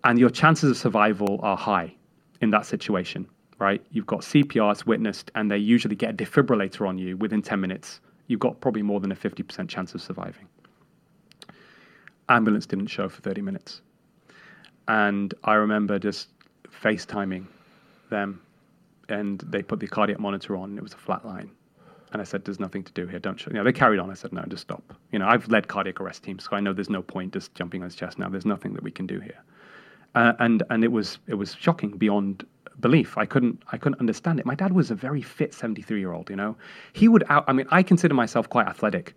[0.05, 1.93] And your chances of survival are high
[2.41, 3.29] in that situation,
[3.59, 3.85] right?
[3.91, 7.61] You've got CPR, it's witnessed, and they usually get a defibrillator on you within 10
[7.61, 8.01] minutes.
[8.29, 10.47] You've got probably more than a 50% chance of surviving.
[12.29, 13.83] Ambulance didn't show for 30 minutes.
[14.87, 16.29] And I remember just
[16.83, 17.47] FaceTiming
[18.11, 18.41] them
[19.09, 21.51] and they put the cardiac monitor on and it was a flat line.
[22.13, 23.21] And I said, "There's nothing to do here.
[23.21, 24.11] Don't." You know, they carried on.
[24.11, 24.83] I said, "No, just stop."
[25.13, 27.83] You know, I've led cardiac arrest teams, so I know there's no point just jumping
[27.83, 28.29] on his chest now.
[28.29, 29.41] There's nothing that we can do here.
[30.17, 32.45] Uh, and and it was it was shocking beyond
[32.81, 33.17] belief.
[33.17, 34.47] I couldn't I couldn't understand it.
[34.47, 36.31] My dad was a very fit 73 year old.
[36.31, 36.57] You know,
[36.93, 37.45] he would out.
[37.47, 39.15] I mean, I consider myself quite athletic.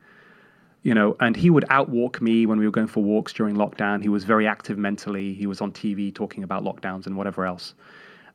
[0.83, 4.03] You know, and he would outwalk me when we were going for walks during lockdown.
[4.03, 5.33] He was very active mentally.
[5.33, 7.73] He was on TV talking about lockdowns and whatever else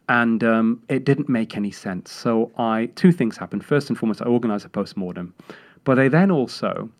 [0.08, 2.12] and um, it didn't make any sense.
[2.12, 3.64] So I two things happened.
[3.64, 5.34] First and foremost, I organised a post mortem,
[5.84, 6.90] but I then also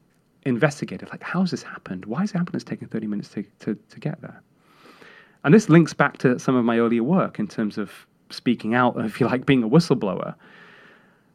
[0.45, 2.05] investigated like how's this happened?
[2.07, 4.43] Why is the ambulance taking thirty minutes to, to, to get there?
[5.45, 8.97] And this links back to some of my earlier work in terms of speaking out,
[8.99, 10.35] if you like, being a whistleblower.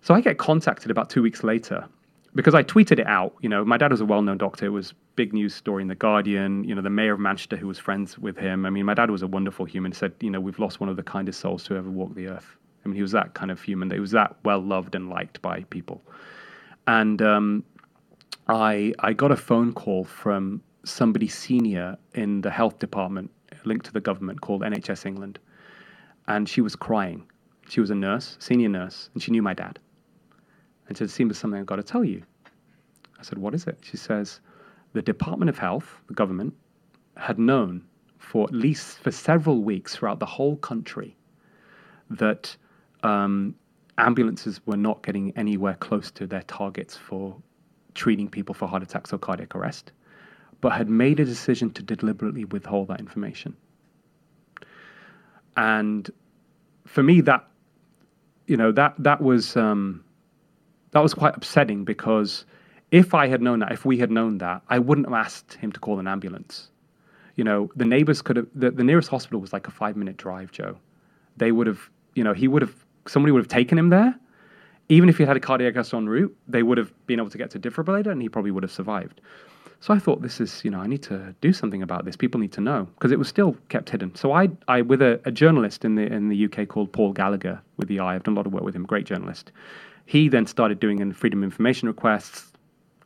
[0.02, 1.88] So I get contacted about two weeks later
[2.36, 3.36] because I tweeted it out.
[3.42, 4.66] You know, my dad was a well-known doctor.
[4.66, 6.64] It was big news story in the Guardian.
[6.64, 8.66] You know, the mayor of Manchester, who was friends with him.
[8.66, 9.94] I mean, my dad was a wonderful human.
[9.94, 12.56] Said, you know, we've lost one of the kindest souls to ever walk the earth.
[12.84, 13.90] I mean, he was that kind of human.
[13.92, 16.02] He was that well loved and liked by people.
[16.88, 17.64] And um,
[18.48, 23.32] I I got a phone call from somebody senior in the health department,
[23.64, 25.40] linked to the government, called NHS England,
[26.28, 27.26] and she was crying.
[27.70, 29.80] She was a nurse, senior nurse, and she knew my dad.
[30.88, 32.24] And she said, "It seems something I've got to tell you."
[33.20, 34.42] I said, "What is it?" She says,
[34.94, 36.54] "The Department of Health, the government,
[37.16, 37.84] had known
[38.18, 41.16] for at least for several weeks throughout the whole country
[42.10, 42.56] that
[43.04, 43.56] um,
[43.98, 47.36] ambulances were not getting anywhere close to their targets for
[47.94, 49.92] treating people for heart attacks or cardiac arrest,
[50.62, 53.56] but had made a decision to deliberately withhold that information."
[55.56, 56.10] And
[56.86, 57.48] for me, that
[58.48, 59.56] you know that that was.
[59.56, 60.04] Um,
[60.94, 62.46] that was quite upsetting because
[62.92, 65.72] if I had known that, if we had known that, I wouldn't have asked him
[65.72, 66.70] to call an ambulance.
[67.36, 70.18] You know, the neighbors could have, the, the nearest hospital was like a five minute
[70.18, 70.78] drive, Joe.
[71.36, 72.76] they would have, you know, he would have,
[73.08, 74.16] somebody would have taken him there.
[74.90, 77.38] Even if he had a cardiac arrest en route, they would have been able to
[77.38, 79.22] get to defibrillator and he probably would have survived.
[79.80, 82.16] So I thought, this is, you know, I need to do something about this.
[82.16, 84.14] People need to know because it was still kept hidden.
[84.16, 87.62] So I, I with a, a, journalist in the in the UK called Paul Gallagher
[87.76, 89.52] with the i, I've done a lot of work with him, great journalist.
[90.06, 92.52] He then started doing in freedom information requests,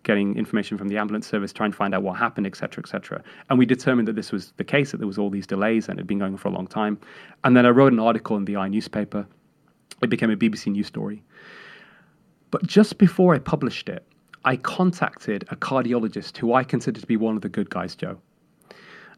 [0.03, 3.21] getting information from the ambulance service, trying to find out what happened, etc., etc.
[3.49, 5.99] And we determined that this was the case, that there was all these delays and
[5.99, 6.97] it had been going on for a long time.
[7.43, 9.27] And then I wrote an article in the i newspaper.
[10.01, 11.23] It became a BBC news story.
[12.51, 14.07] But just before I published it,
[14.45, 18.17] I contacted a cardiologist who I consider to be one of the good guys, Joe.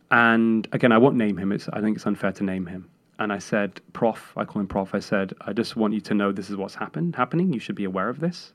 [0.09, 1.51] And again, I won't name him.
[1.51, 2.89] It's, I think it's unfair to name him.
[3.19, 4.95] And I said, Prof, I call him Prof.
[4.95, 7.53] I said, I just want you to know this is what's happened, happening.
[7.53, 8.53] You should be aware of this.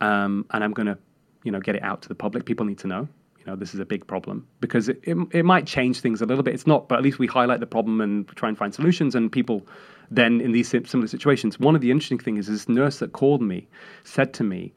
[0.00, 0.98] Um, and I'm going to
[1.42, 2.44] you know, get it out to the public.
[2.44, 3.08] People need to know.
[3.38, 6.26] You know, this is a big problem because it, it, it might change things a
[6.26, 6.54] little bit.
[6.54, 9.14] It's not, but at least we highlight the problem and try and find solutions.
[9.14, 9.66] And people
[10.10, 11.58] then in these similar situations.
[11.58, 13.68] One of the interesting things is this nurse that called me
[14.04, 14.72] said to me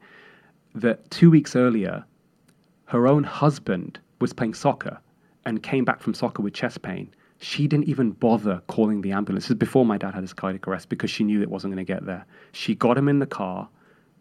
[0.74, 2.04] that two weeks earlier,
[2.86, 4.98] her own husband was playing soccer
[5.44, 7.12] and came back from soccer with chest pain.
[7.42, 9.44] She didn't even bother calling the ambulance.
[9.44, 11.84] This is before my dad had his cardiac arrest because she knew it wasn't going
[11.84, 12.26] to get there.
[12.52, 13.66] She got him in the car,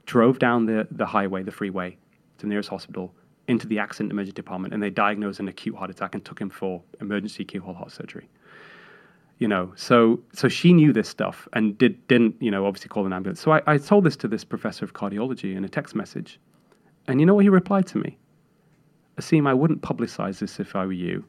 [0.05, 1.97] drove down the, the highway, the freeway,
[2.37, 3.13] to the nearest hospital,
[3.49, 6.49] into the accident emergency department, and they diagnosed an acute heart attack and took him
[6.49, 8.29] for emergency keyhole heart surgery.
[9.37, 13.05] You know, so so she knew this stuff and did didn't you know obviously call
[13.05, 13.41] an ambulance.
[13.41, 16.39] So I, I told this to this professor of cardiology in a text message,
[17.07, 18.17] and you know what he replied to me?
[19.17, 21.25] Aseem, I wouldn't publicize this if I were you.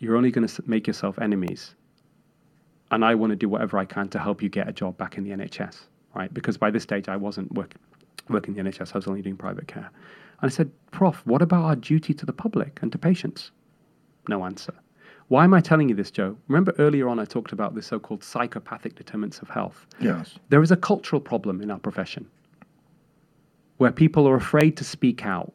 [0.00, 1.74] You're only going to make yourself enemies.
[2.90, 5.16] And I want to do whatever I can to help you get a job back
[5.16, 5.82] in the NHS,
[6.14, 6.32] right?
[6.34, 7.74] Because by this stage, I wasn't work,
[8.28, 9.90] working in the NHS, I was only doing private care.
[10.40, 13.52] And I said, Prof, what about our duty to the public and to patients?
[14.26, 14.74] No answer.
[15.28, 16.36] Why am I telling you this, Joe?
[16.48, 19.86] Remember earlier on I talked about the so called psychopathic determinants of health?
[20.00, 20.34] Yes.
[20.48, 22.28] There is a cultural problem in our profession
[23.76, 25.52] where people are afraid to speak out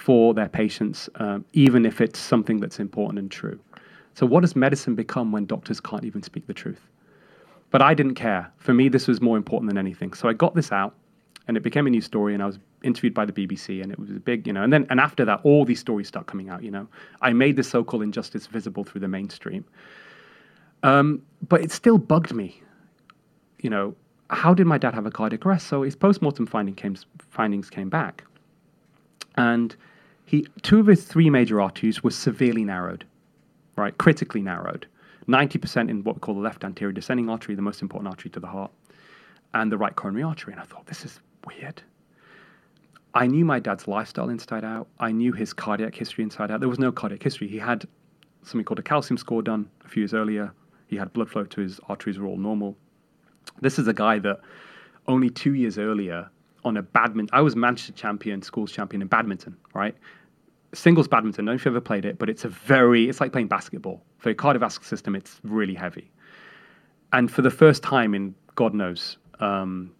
[0.00, 3.60] for their patients, um, even if it's something that's important and true.
[4.14, 6.80] So, what does medicine become when doctors can't even speak the truth?
[7.70, 8.50] But I didn't care.
[8.56, 10.14] For me, this was more important than anything.
[10.14, 10.94] So I got this out
[11.46, 13.98] and it became a news story and I was interviewed by the BBC and it
[13.98, 16.48] was a big, you know, and then and after that all these stories start coming
[16.48, 16.88] out, you know.
[17.20, 19.64] I made the so-called injustice visible through the mainstream.
[20.82, 22.60] Um, but it still bugged me.
[23.60, 23.94] You know,
[24.30, 25.66] how did my dad have a cardiac arrest?
[25.66, 26.74] So his post-mortem finding
[27.18, 28.24] findings came back.
[29.36, 29.76] And
[30.30, 33.04] he two of his three major arteries were severely narrowed,
[33.74, 33.98] right?
[33.98, 34.86] Critically narrowed.
[35.26, 38.38] 90% in what we call the left anterior descending artery, the most important artery to
[38.38, 38.70] the heart,
[39.54, 40.52] and the right coronary artery.
[40.52, 41.82] And I thought, this is weird.
[43.12, 44.86] I knew my dad's lifestyle inside out.
[45.00, 46.60] I knew his cardiac history inside out.
[46.60, 47.48] There was no cardiac history.
[47.48, 47.88] He had
[48.44, 50.52] something called a calcium score done a few years earlier.
[50.86, 52.76] He had blood flow to his arteries were all normal.
[53.60, 54.40] This is a guy that
[55.08, 56.30] only two years earlier
[56.64, 59.96] on a badminton, I was Manchester champion, schools champion in badminton, right?
[60.72, 63.20] Singles badminton, I don't know if you've ever played it, but it's a very, it's
[63.20, 64.02] like playing basketball.
[64.18, 66.10] For your cardiovascular system, it's really heavy.
[67.12, 69.92] And for the first time in God knows um,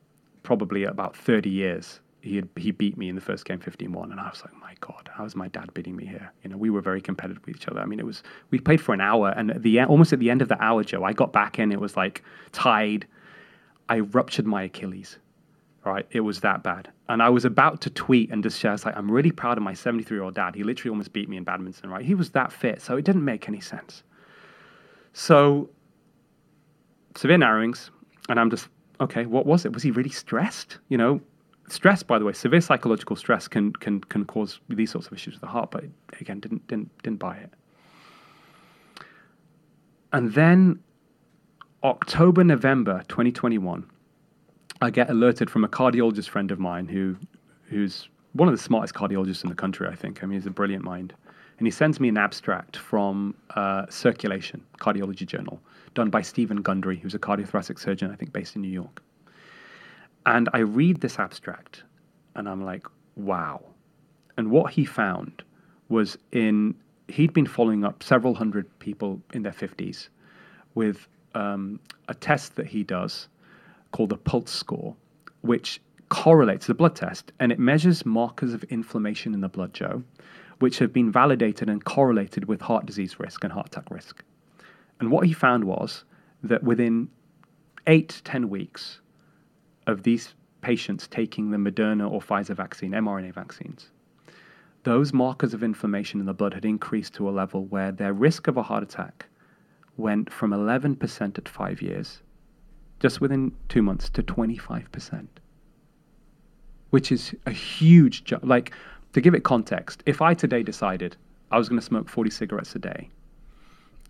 [0.43, 4.21] probably about 30 years, he had, he beat me in the first game 15-1 and
[4.21, 6.71] I was like my god how is my dad beating me here you know we
[6.71, 9.33] were very competitive with each other I mean it was we played for an hour
[9.37, 11.73] and at the almost at the end of the hour Joe I got back in
[11.73, 13.07] it was like tied
[13.89, 15.19] I ruptured my Achilles
[15.85, 18.85] right it was that bad and I was about to tweet and just share it's
[18.85, 21.37] like I'm really proud of my 73 year old dad he literally almost beat me
[21.37, 24.03] in badminton right he was that fit so it didn't make any sense
[25.13, 25.71] so
[27.17, 27.91] severe narrowings
[28.29, 28.69] and I'm just
[29.01, 29.73] okay, what was it?
[29.73, 30.79] Was he really stressed?
[30.89, 31.21] You know,
[31.69, 35.35] stress, by the way, severe psychological stress can can can cause these sorts of issues
[35.35, 35.71] with the heart.
[35.71, 35.85] But
[36.21, 37.51] again, didn't didn't didn't buy it.
[40.13, 40.81] And then
[41.85, 43.89] October, November 2021,
[44.83, 47.17] I get alerted from a cardiologist friend of mine who
[47.65, 50.23] who's one of the smartest cardiologists in the country, I think.
[50.23, 51.13] I mean, he's a brilliant mind.
[51.59, 55.61] And he sends me an abstract from uh, Circulation, Cardiology Journal,
[55.95, 59.03] done by Steven Gundry, who's a cardiothoracic surgeon, I think, based in New York.
[60.25, 61.83] And I read this abstract
[62.35, 63.63] and I'm like, wow.
[64.39, 65.43] And what he found
[65.89, 66.75] was in,
[67.09, 70.09] he'd been following up several hundred people in their 50s
[70.75, 71.79] with um,
[72.09, 73.29] a test that he does
[73.93, 74.97] called the PULS score,
[75.43, 80.03] which correlates the blood test and it measures markers of inflammation in the blood, Joe,
[80.59, 84.23] which have been validated and correlated with heart disease risk and heart attack risk.
[84.99, 86.05] And what he found was
[86.43, 87.09] that within
[87.87, 89.01] eight to 10 weeks
[89.87, 93.91] of these patients taking the Moderna or Pfizer vaccine, mRNA vaccines,
[94.83, 98.47] those markers of inflammation in the blood had increased to a level where their risk
[98.47, 99.27] of a heart attack
[99.97, 102.21] went from 11% at five years
[103.01, 105.27] just within two months to 25%,
[106.91, 108.45] which is a huge jump.
[108.45, 108.73] Like,
[109.13, 111.17] to give it context, if I today decided
[111.51, 113.11] I was going to smoke 40 cigarettes a day,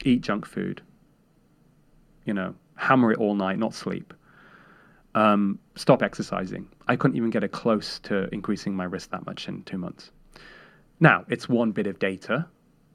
[0.05, 0.83] eat junk food,
[2.27, 4.13] you know, hammer it all night, not sleep,
[5.15, 9.49] um, stop exercising, I couldn't even get it close to increasing my risk that much
[9.49, 10.11] in two months.
[11.01, 12.47] Now, it's one bit of data.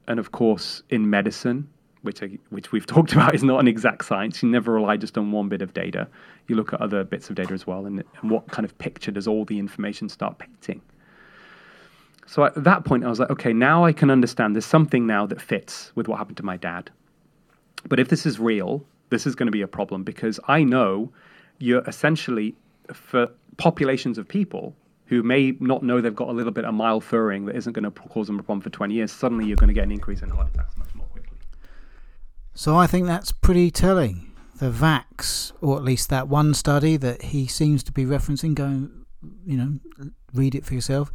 [0.08, 1.68] And of course, in medicine,
[2.06, 4.42] which, I, which we've talked about, is not an exact science.
[4.42, 6.08] You never rely just on one bit of data.
[6.48, 9.10] You look at other bits of data as well, and, and what kind of picture
[9.10, 10.80] does all the information start painting?
[12.26, 15.26] So at that point, I was like, okay, now I can understand there's something now
[15.26, 16.90] that fits with what happened to my dad.
[17.88, 21.12] But if this is real, this is going to be a problem because I know
[21.58, 22.54] you're essentially,
[22.92, 23.28] for
[23.58, 24.74] populations of people
[25.06, 27.84] who may not know they've got a little bit of mild furring that isn't going
[27.84, 30.22] to cause them a problem for 20 years, suddenly you're going to get an increase
[30.22, 31.05] in heart attacks much more.
[32.56, 34.32] So I think that's pretty telling.
[34.58, 38.88] The VAX, or at least that one study that he seems to be referencing, go,
[39.44, 41.12] you know, read it for yourself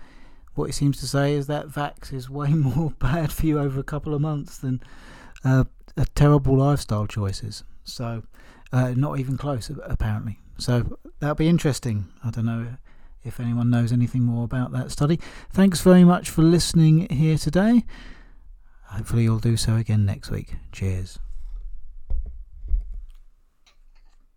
[0.55, 3.79] what he seems to say is that Vax is way more bad for you over
[3.79, 4.81] a couple of months than
[5.43, 5.65] uh,
[6.15, 7.63] terrible lifestyle choices.
[7.83, 8.23] So,
[8.71, 10.39] uh, not even close, apparently.
[10.57, 12.09] So, that'll be interesting.
[12.23, 12.67] I don't know
[13.23, 15.19] if anyone knows anything more about that study.
[15.49, 17.85] Thanks very much for listening here today.
[18.85, 20.55] Hopefully, you'll do so again next week.
[20.71, 21.17] Cheers.